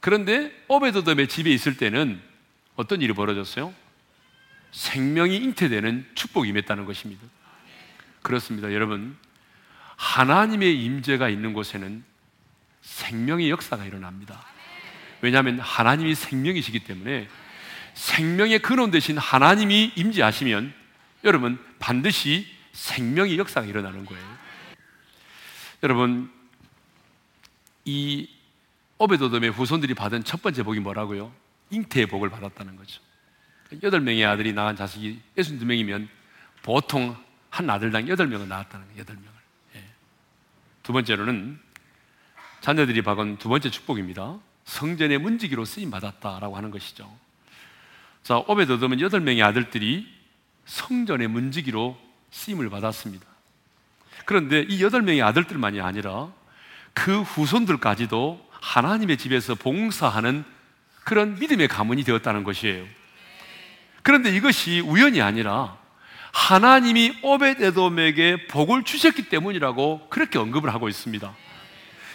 [0.01, 2.21] 그런데 오베도돔의 집에 있을 때는
[2.77, 3.75] 어떤 일이 벌어졌어요?
[4.71, 7.23] 생명이 잉태되는 축복이 임했다는 것입니다.
[8.23, 8.73] 그렇습니다.
[8.73, 9.17] 여러분
[9.97, 12.05] 하나님의 임재가 있는 곳에는
[12.83, 14.45] 생명의 역사가 일어납니다.
[15.27, 17.29] 왜냐하면 하나님이 생명이시기 때문에
[17.95, 20.73] 생명의 근원 되신 하나님이 임재하시면
[21.25, 24.25] 여러분 반드시 생명의 역사가 일어나는 거예요.
[25.83, 26.31] 여러분
[27.85, 28.29] 이
[28.99, 31.33] 오베도돔의 후손들이 받은 첫 번째 복이 뭐라고요?
[31.71, 33.03] 잉태의 복을 받았다는 거죠.
[33.83, 36.07] 여덟 명의 아들이 낳은 자식이 62명이면
[36.63, 37.17] 보통
[37.51, 39.01] 한 아들당 여덟 명을 낳았다는 거예요.
[39.01, 39.31] 여덟 명을.
[39.75, 39.85] 예.
[40.85, 41.59] 두 번째로는
[42.61, 44.39] 자녀들이 받은 두 번째 축복입니다.
[44.67, 47.11] 성전의 문지기로 쓰임 받았다라고 하는 것이죠.
[48.23, 50.07] 자, 오베도돔은 여덟 명의 아들들이
[50.67, 51.97] 성전의 문지기로
[52.31, 53.25] 쓰임을 받았습니다.
[54.25, 56.29] 그런데 이 여덟 명의 아들들만이 아니라
[56.93, 60.45] 그 후손들까지도 하나님의 집에서 봉사하는
[61.05, 62.85] 그런 믿음의 가문이 되었다는 것이에요.
[64.03, 65.79] 그런데 이것이 우연이 아니라
[66.33, 71.35] 하나님이 오베데돔에게 복을 주셨기 때문이라고 그렇게 언급을 하고 있습니다.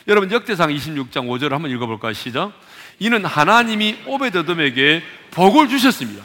[0.07, 2.13] 여러분 역대상 26장 5절을 한번 읽어볼까요?
[2.13, 2.53] 시작.
[2.99, 6.23] 이는 하나님이 오베데돔에게 복을 주셨습니다.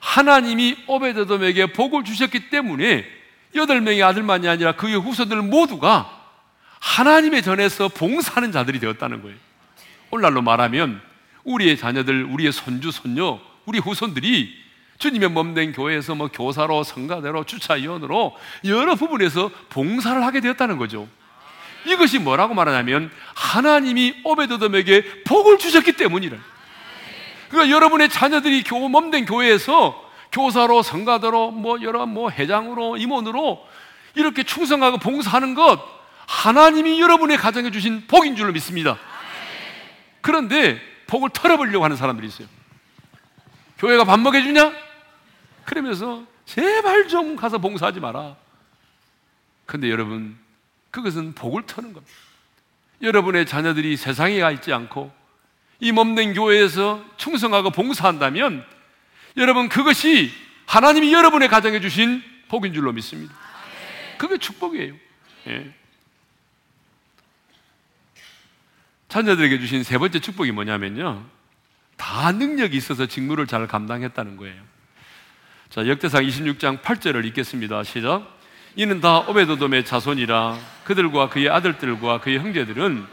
[0.00, 3.04] 하나님이 오베데돔에게 복을 주셨기 때문에
[3.54, 6.18] 여덟 명의 아들만이 아니라 그의 후손들 모두가
[6.80, 9.36] 하나님의 전에서 봉사하는 자들이 되었다는 거예요.
[10.10, 11.00] 오늘날로 말하면
[11.44, 14.54] 우리의 자녀들, 우리의 손주, 손녀, 우리 후손들이
[14.98, 21.08] 주님의 몸된 교회에서 뭐 교사로, 성가대로, 주차위원으로 여러 부분에서 봉사를 하게 되었다는 거죠.
[21.86, 26.36] 이것이 뭐라고 말하냐면 하나님이 오베드돔에게 복을 주셨기 때문이라.
[27.48, 33.66] 그러니까 여러분의 자녀들이 교 몸된 교회에서 교사로 성가대로 뭐 여러 뭐 회장으로 임원으로
[34.14, 35.80] 이렇게 충성하고 봉사하는 것
[36.26, 38.98] 하나님이 여러분의 가정에 주신 복인 줄로 믿습니다.
[40.20, 42.46] 그런데 복을 털어버리려고 하는 사람들이 있어요.
[43.78, 44.72] 교회가 밥 먹여주냐?
[45.64, 48.36] 그러면서 제발 좀 가서 봉사하지 마라.
[49.66, 50.38] 근데 여러분
[50.90, 52.12] 그것은 복을 터는 겁니다.
[53.02, 55.12] 여러분의 자녀들이 세상에 가 있지 않고
[55.80, 58.64] 이 몸된 교회에서 충성하고 봉사한다면
[59.36, 60.30] 여러분 그것이
[60.66, 63.34] 하나님이 여러분의 가정에 주신 복인 줄로 믿습니다.
[64.18, 64.94] 그게 축복이에요.
[65.48, 65.74] 예.
[69.08, 71.24] 자녀들에게 주신 세 번째 축복이 뭐냐면요.
[71.96, 74.62] 다 능력이 있어서 직무를 잘 감당했다는 거예요.
[75.70, 77.82] 자, 역대상 26장 8절을 읽겠습니다.
[77.84, 78.39] 시작.
[78.76, 83.04] 이는 다 오베도돔의 자손이라 그들과 그의 아들들과 그의 형제들은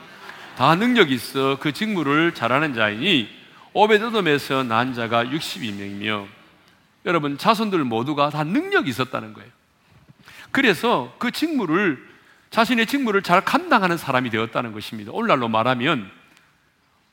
[0.56, 3.28] 다 능력이 있어 그 직무를 잘하는 자이니
[3.74, 6.28] 오베도돔에서 난 자가 62명이며
[7.06, 9.50] 여러분 자손들 모두가 다 능력이 있었다는 거예요.
[10.52, 12.06] 그래서 그 직무를
[12.50, 15.12] 자신의 직무를 잘 감당하는 사람이 되었다는 것입니다.
[15.12, 16.10] 오늘날로 말하면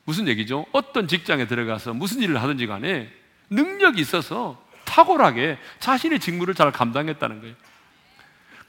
[0.05, 0.65] 무슨 얘기죠?
[0.71, 3.11] 어떤 직장에 들어가서 무슨 일을 하든지 간에
[3.49, 7.55] 능력이 있어서 탁월하게 자신의 직무를 잘 감당했다는 거예요.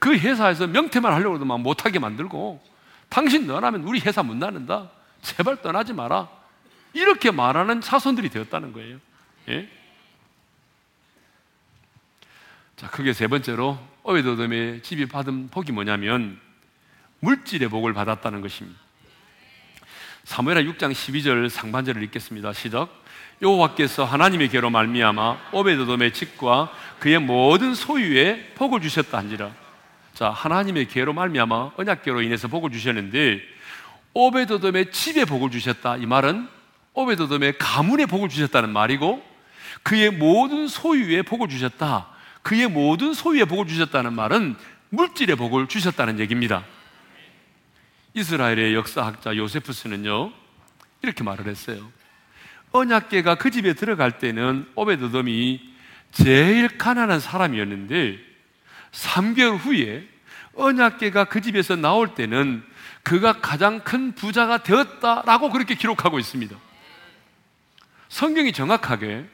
[0.07, 2.63] 그 회사에서 명태만 하려고 해도 막 못하게 만들고
[3.09, 4.89] 당신 너라면 우리 회사 못 나는다.
[5.21, 6.29] 제발 떠나지 마라.
[6.93, 8.99] 이렇게 말하는 차손들이 되었다는 거예요.
[9.49, 9.67] 예?
[12.77, 16.39] 자, 크게 세 번째로 어웨도돔의 집이 받은 복이 뭐냐면
[17.19, 18.79] 물질의 복을 받았다는 것입니다.
[20.23, 22.53] 사무엘하 6장 12절 상반절을 읽겠습니다.
[22.53, 22.87] 시작.
[23.41, 29.66] 여호와께서 하나님의 계로 말미암아 오베도돔의 집과 그의 모든 소유에 복을 주셨다 한지라.
[30.17, 33.39] 자, 하나님의 계로 말미암아 언약계로 인해서 복을 주셨는데
[34.15, 35.97] 오베도돔의 집에 복을 주셨다.
[35.97, 36.47] 이 말은
[36.93, 39.23] 오베도돔의 가문에 복을 주셨다는 말이고
[39.83, 42.07] 그의 모든 소유에 복을 주셨다.
[42.41, 44.55] 그의 모든 소유에 복을 주셨다는 말은
[44.89, 46.65] 물질의 복을 주셨다는 얘기입니다.
[48.15, 50.31] 이스라엘의 역사학자 요세프스는요
[51.03, 51.91] 이렇게 말을 했어요.
[52.71, 55.75] 언약계가 그 집에 들어갈 때는 오베드돔이
[56.11, 58.26] 제일 가난한 사람이었는데
[58.97, 60.07] 3개월 후에
[60.55, 62.63] 언약계가 그 집에서 나올 때는
[63.03, 66.55] 그가 가장 큰 부자가 되었다라고 그렇게 기록하고 있습니다.
[68.09, 69.25] 성경이 정확하게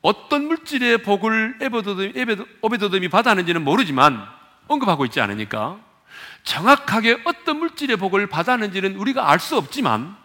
[0.00, 1.58] 어떤 물질의 복을
[2.62, 4.26] 오베도돔이 받았는지는 모르지만
[4.68, 5.78] 언급하고 있지 않으니까
[6.44, 10.16] 정확하게 어떤 물질의 복을 받았는지는 우리가 알 수 없지만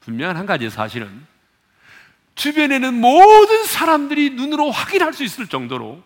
[0.00, 1.26] 분명한 한 가지 사실은
[2.34, 6.02] 주변에는 모든 사람들이 눈으로 확인할 수 있을 정도로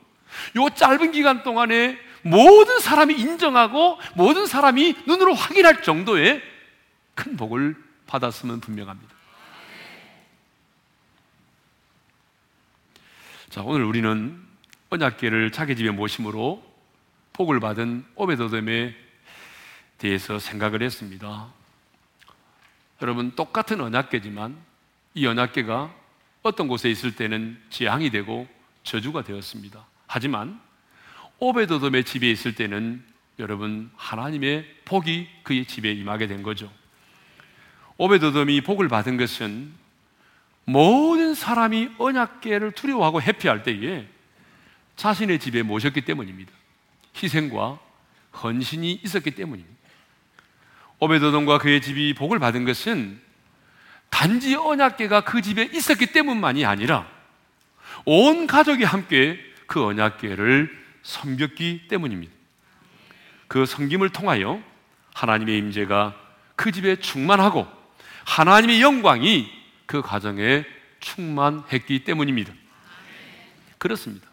[0.57, 6.43] 요 짧은 기간 동안에 모든 사람이 인정하고 모든 사람이 눈으로 확인할 정도의
[7.15, 7.77] 큰 복을
[8.07, 9.15] 받았으면 분명합니다.
[13.49, 14.45] 자, 오늘 우리는
[14.91, 16.63] 언약계를 자기 집에 모심으로
[17.33, 18.95] 복을 받은 오베도돔에
[19.99, 21.49] 대해서 생각을 했습니다.
[23.03, 24.57] 여러분 똑같은 언약계지만
[25.15, 25.95] 이 언약계가
[26.43, 28.47] 어떤 곳에 있을 때는 재앙이 되고
[28.85, 29.85] 저주가 되었습니다.
[30.07, 30.61] 하지만
[31.39, 33.05] 오베도돔의 집에 있을 때는
[33.39, 36.73] 여러분 하나님의 복이 그의 집에 임하게 된 거죠.
[37.99, 39.73] 오베도돔이 복을 받은 것은
[40.65, 44.07] 모든 사람이 언약계를 두려워하고 회피할 때에
[44.97, 46.51] 자신의 집에 모셨기 때문입니다.
[47.23, 47.79] 희생과
[48.43, 49.77] 헌신이 있었기 때문입니다.
[50.99, 53.21] 오베도돔과 그의 집이 복을 받은 것은
[54.09, 57.07] 단지 언약계가 그 집에 있었기 때문만이 아니라
[58.05, 60.71] 온 가족이 함께 그 언약계를
[61.03, 62.33] 섬겼기 때문입니다.
[63.49, 64.63] 그 섬김을 통하여
[65.15, 66.15] 하나님의 임재가
[66.57, 67.67] 그 집에 충만하고
[68.25, 69.51] 하나님의 영광이
[69.87, 70.65] 그 가정에
[71.01, 72.53] 충만했기 때문입니다.
[73.79, 74.27] 그렇습니다.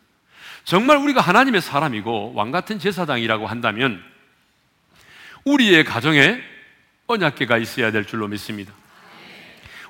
[0.63, 4.01] 정말 우리가 하나님의 사람이고 왕 같은 제사장이라고 한다면
[5.43, 6.41] 우리의 가정에
[7.07, 8.73] 언약계가 있어야 될 줄로 믿습니다.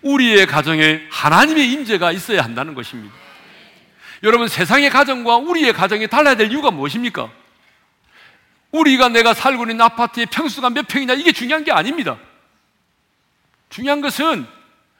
[0.01, 3.15] 우리의 가정에 하나님의 임재가 있어야 한다는 것입니다.
[4.23, 7.29] 여러분 세상의 가정과 우리의 가정이 달라야 될 이유가 무엇입니까?
[8.71, 12.17] 우리가 내가 살고 있는 아파트의 평수가 몇 평이냐 이게 중요한 게 아닙니다.
[13.69, 14.47] 중요한 것은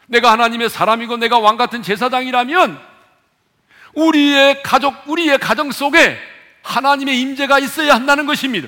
[0.07, 2.79] 내가 하나님의 사람이고 내가 왕 같은 제사장이라면
[3.93, 6.19] 우리의 가족, 우리의 가정 속에
[6.61, 8.67] 하나님의 임재가 있어야 한다는 것입니다.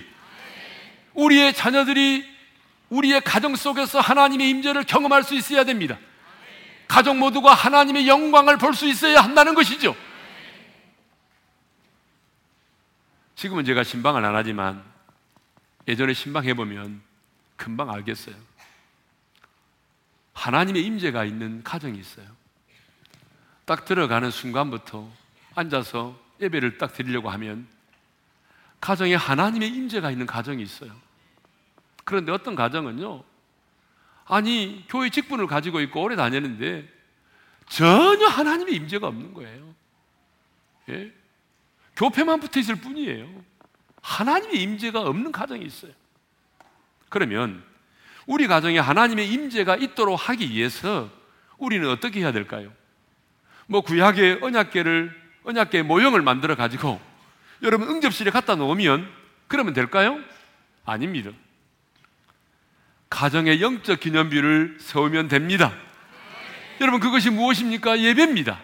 [1.14, 2.26] 우리의 자녀들이
[2.90, 5.98] 우리의 가정 속에서 하나님의 임재를 경험할 수 있어야 됩니다.
[6.88, 9.96] 가족 모두가 하나님의 영광을 볼 수 있어야 한다는 것이죠.
[13.36, 14.84] 지금은 제가 신방을 안 하지만
[15.88, 17.02] 예전에 신방 해보면
[17.58, 18.36] 금방 알겠어요.
[20.34, 22.26] 하나님의 임재가 있는 가정이 있어요.
[23.66, 25.10] 딱 들어가는 순간부터
[25.56, 27.68] 앉아서 예배를 딱 드리려고 하면
[28.82, 30.92] 가정에 하나님의 임재가 있는 가정이 있어요.
[32.04, 33.24] 그런데 어떤 가정은요,
[34.26, 36.88] 아니, 교회 직분을 가지고 있고 오래 다녔는데
[37.68, 39.76] 전혀 하나님의 임재가 없는 거예요.
[40.90, 41.12] 예?
[41.96, 43.28] 교패만 붙어 있을 뿐이에요.
[44.02, 45.92] 하나님의 임재가 없는 가정이 있어요.
[47.10, 47.64] 그러면
[48.26, 51.10] 우리 가정에 하나님의 임재가 있도록 하기 위해서
[51.58, 52.72] 우리는 어떻게 해야 될까요?
[53.68, 57.00] 뭐 구약의 언약계를 언약계 모형을 만들어 가지고
[57.62, 59.10] 여러분 응접실에 갖다 놓으면
[59.48, 60.20] 그러면 될까요?
[60.86, 61.32] 아닙니다.
[63.10, 65.74] 가정의 영적 기념비를 세우면 됩니다.
[66.82, 68.00] 여러분 그것이 무엇입니까?
[68.00, 68.60] 예배입니다.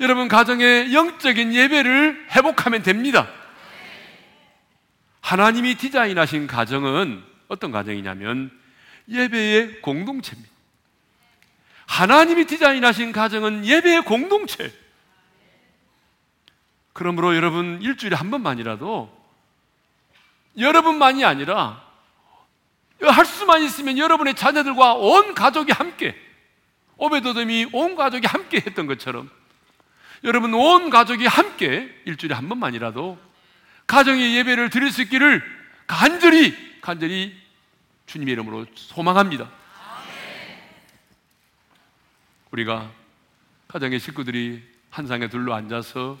[0.00, 3.28] 여러분 가정의 영적인 예배를 회복하면 됩니다.
[5.20, 8.50] 하나님이 디자인하신 가정은 어떤 가정이냐면
[9.08, 10.50] 예배의 공동체입니다.
[11.86, 14.72] 하나님이 디자인하신 가정은 예배의 공동체.
[16.94, 19.20] 그러므로 여러분 일주일에 한 번만이라도
[20.56, 21.84] 여러분만이 아니라
[23.02, 26.16] 할 수만 있으면 여러분의 자녀들과 온 가족이 함께
[26.96, 29.30] 오베도돔이 온 가족이 함께 했던 것처럼
[30.24, 33.18] 여러분 온 가족이 함께 일주일에 한 번만이라도
[33.86, 35.42] 가정의 예배를 드릴 수 있기를
[35.86, 37.34] 간절히 간절히
[38.06, 39.50] 주님의 이름으로 소망합니다.
[42.50, 42.90] 우리가
[43.68, 46.18] 가정의 식구들이 한 상에 둘러 앉아서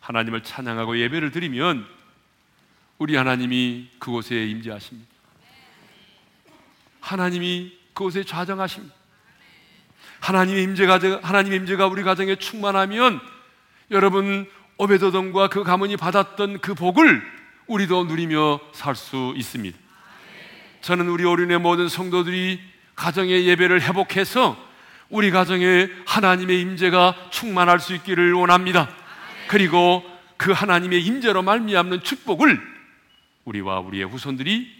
[0.00, 1.86] 하나님을 찬양하고 예배를 드리면
[2.98, 5.08] 우리 하나님이 그곳에 임재하십니다.
[7.00, 8.94] 하나님이 그곳에 좌정하십니다.
[10.24, 13.20] 하나님의 임재가 하나님의 임재가 우리 가정에 충만하면
[13.90, 14.48] 여러분
[14.78, 17.22] 오베도돔과 그 가문이 받았던 그 복을
[17.66, 19.78] 우리도 누리며 살 수 있습니다.
[20.80, 22.58] 저는 우리 어린의 모든 성도들이
[22.94, 24.56] 가정의 예배를 회복해서
[25.10, 28.88] 우리 가정에 하나님의 임재가 충만할 수 있기를 원합니다.
[29.48, 30.02] 그리고
[30.38, 32.60] 그 하나님의 임재로 말미암는 축복을
[33.44, 34.74] 우리와 우리의 후손들이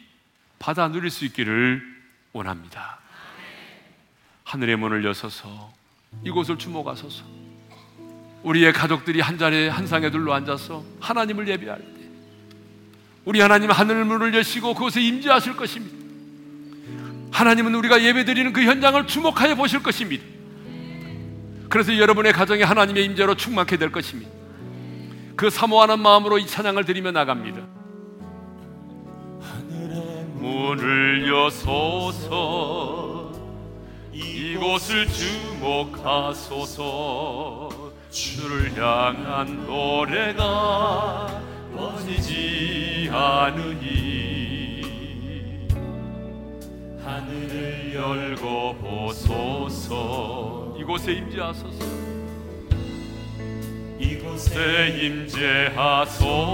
[0.59, 1.83] 받아 누릴 수 있기를
[2.33, 3.04] 원합니다.
[4.45, 5.73] 하늘의 문을 여서서
[6.23, 7.25] 이곳을 주목하소서.
[8.43, 11.85] 우리의 가족들이 한 자리에 한 상에 둘러 앉아서 하나님을 예배할 때
[13.25, 15.97] 우리 하나님 하늘 문을 여시고 그곳에 임재하실 것입니다.
[17.33, 20.25] 하나님은 우리가 예배드리는 그 현장을 주목하여 보실 것입니다.
[21.71, 24.31] 그래서 여러분의 가정에 하나님의 임재로 충만케 될 것입니다.
[25.35, 27.61] 그 사모하는 마음으로 이 찬양을 드리며 나갑니다.
[30.39, 33.04] 문을 여소서
[34.55, 35.09] 이곳을
[35.91, 36.71] 주목하소서.
[38.09, 41.43] 주를 향한 노래가
[41.77, 44.05] 꺼지지 않으니.
[47.05, 50.73] 하늘을 열고 보소서.
[50.79, 51.85] 이곳에 임재하소서.
[53.99, 55.01] 이곳에
[55.75, 56.45] 임재하소서.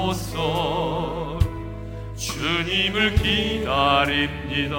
[2.16, 4.70] 주님을 기다립니다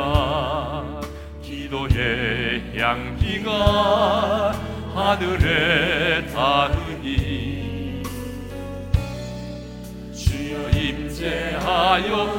[1.71, 4.51] 기도의 향기가
[4.93, 8.03] 하늘에 닿으니
[10.13, 12.30] 주여 임재하여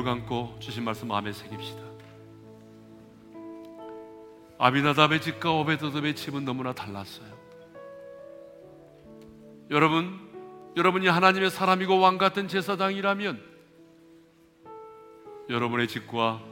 [0.00, 1.80] 눈을 감고 주신 말씀 마음에 새깁시다
[4.58, 7.28] 아비나답의 집과 오베드돔의 집은 너무나 달랐어요
[9.70, 10.18] 여러분
[10.76, 13.42] 여러분이 하나님의 사람이고 왕 같은 제사장이라면
[15.48, 16.42] 여러분의 집과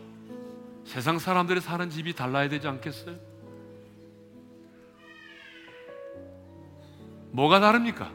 [0.84, 3.16] 세상 사람들이 사는 집이 달라야 되지 않겠어요?
[7.30, 8.10] 뭐가 다릅니까?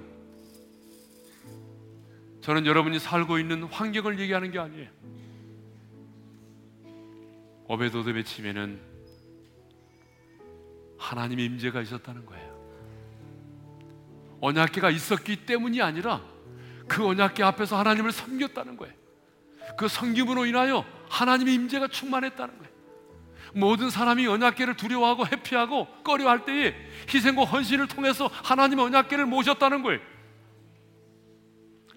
[2.41, 5.02] 저는 여러분이 살고 있는 환경을 얘기하는 게 아니에요.
[7.67, 8.79] 오베도돔의 집에는
[10.97, 12.53] 하나님의 임재가 있었다는 거예요.
[14.41, 16.21] 언약계가 있었기 때문이 아니라
[16.87, 18.93] 그 언약계 앞에서 하나님을 섬겼다는 거예요.
[19.77, 22.73] 그 섬김으로 인하여 하나님의 임재가 충만했다는 거예요.
[23.55, 26.75] 모든 사람이 언약계를 두려워하고 회피하고 꺼려할 때에
[27.13, 30.01] 희생과 헌신을 통해서 하나님의 언약계를 모셨다는 거예요.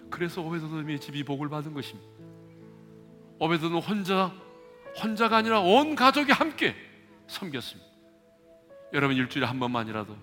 [0.09, 2.09] 그래서 오베드돔의 집이 복을 받은 것입니다.
[3.39, 4.33] 오베드돔 혼자
[5.01, 6.75] 혼자가 아니라 온 가족이 함께
[7.27, 7.87] 섬겼습니다.
[8.93, 10.15] 여러분 일주일에 한 번만이라도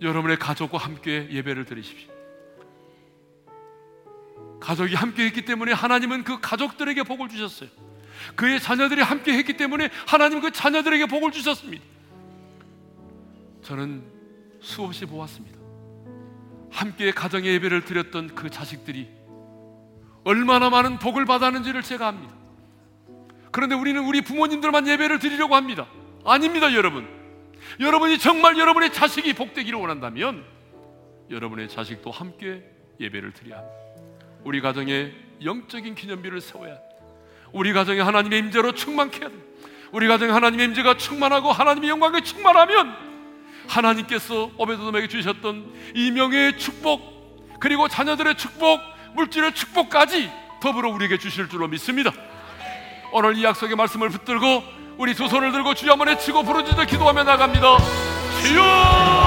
[0.00, 2.12] 여러분의 가족과 함께 예배를 드리십시오.
[4.60, 7.68] 가족이 함께 했기 때문에 하나님은 그 가족들에게 복을 주셨어요.
[8.34, 11.84] 그의 자녀들이 함께 했기 때문에 하나님은 그 자녀들에게 복을 주셨습니다.
[13.62, 14.04] 저는
[14.60, 15.58] 수없이 보았습니다.
[16.70, 19.08] 함께 가정의 예배를 드렸던 그 자식들이
[20.24, 22.37] 얼마나 많은 복을 받았는지를 제가 압니다.
[23.50, 25.86] 그런데 우리는 우리 부모님들만 예배를 드리려고 합니다.
[26.24, 27.08] 아닙니다, 여러분.
[27.80, 30.44] 여러분이 정말 여러분의 자식이 복되기를 원한다면
[31.30, 32.62] 여러분의 자식도 함께
[33.00, 33.76] 예배를 드려야 합니다.
[34.44, 35.12] 우리 가정에
[35.44, 36.96] 영적인 기념비를 세워야 합니다.
[37.52, 39.48] 우리 가정에 하나님의 임재로 충만케 해야 됩니다.
[39.92, 42.94] 우리 가정에 하나님의 임재가 충만하고 하나님의 영광이 충만하면
[43.68, 48.80] 하나님께서 오베도돔에게 주셨던 이 명예의 축복 그리고 자녀들의 축복
[49.14, 50.30] 물질의 축복까지
[50.60, 52.12] 더불어 우리에게 주실 줄로 믿습니다.
[53.12, 54.62] 오늘 이 약속의 말씀을 붙들고
[54.98, 57.78] 우리 두 손을 들고 주여 한번 외치고 부르짖어 기도하며 나갑니다.
[58.42, 59.17] 주여!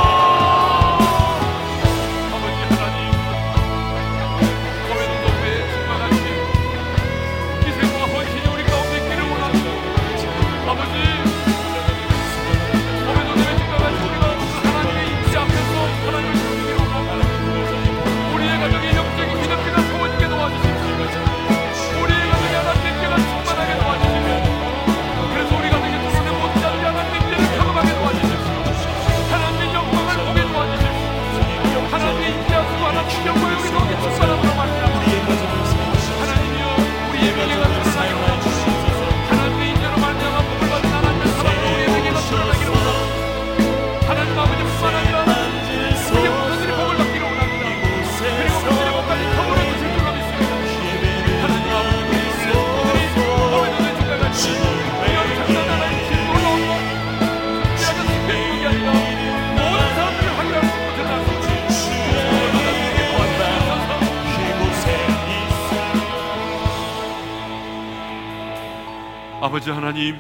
[69.52, 70.16] 아버지 하나님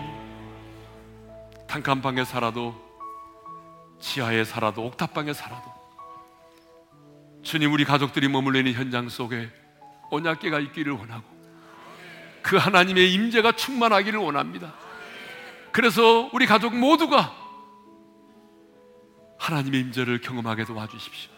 [1.66, 2.76] 단칸방에 살아도
[4.02, 5.72] 지하에 살아도 옥탑방에 살아도
[7.42, 9.50] 주님 우리 가족들이 머물러 있는 현장 속에
[10.10, 11.24] 언약계가 있기를 원하고
[12.42, 14.74] 그 하나님의 임재가 충만하기를 원합니다.
[15.72, 17.34] 그래서 우리 가족 모두가
[19.40, 21.32] 하나님의 임재를 경험하게 도와주십시오.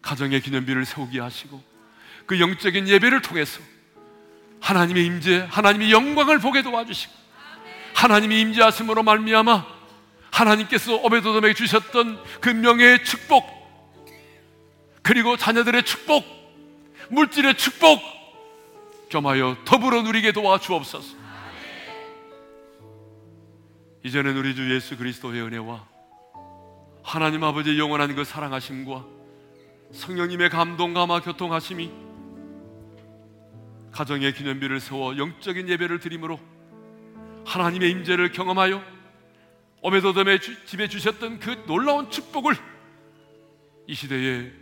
[0.00, 1.62] 가정의 기념비를 세우게 하시고
[2.24, 3.60] 그 영적인 예배를 통해서
[4.60, 7.12] 하나님의 임재, 하나님의 영광을 보게 도와주시고
[7.94, 9.66] 하나님의 임재하심으로 말미암아
[10.30, 13.44] 하나님께서 오베도돔에게 주셨던 그 명예의 축복
[15.02, 16.24] 그리고 자녀들의 축복
[17.10, 18.00] 물질의 축복
[19.08, 21.16] 겸하여 더불어 누리게 도와주옵소서.
[24.04, 25.84] 이제는 우리 주 예수 그리스도의 은혜와
[27.02, 29.04] 하나님 아버지의 영원한 그 사랑하심과
[29.92, 32.07] 성령님의 감동 감화 교통하심이
[33.92, 36.38] 가정의 기념비를 세워 영적인 예배를 드림으로
[37.46, 38.82] 하나님의 임재를 경험하여
[39.82, 42.54] 오베도돔의 집에 주셨던 그 놀라운 축복을
[43.86, 44.52] 이 시대에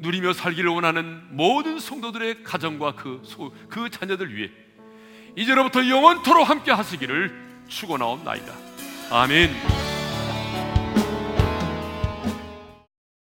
[0.00, 4.50] 누리며 살기를 원하는 모든 성도들의 가정과 그, 소, 그 자녀들 위해
[5.36, 8.52] 이제로부터 영원토록 함께 하시기를 축원하옵나이다.
[9.10, 9.79] 아멘.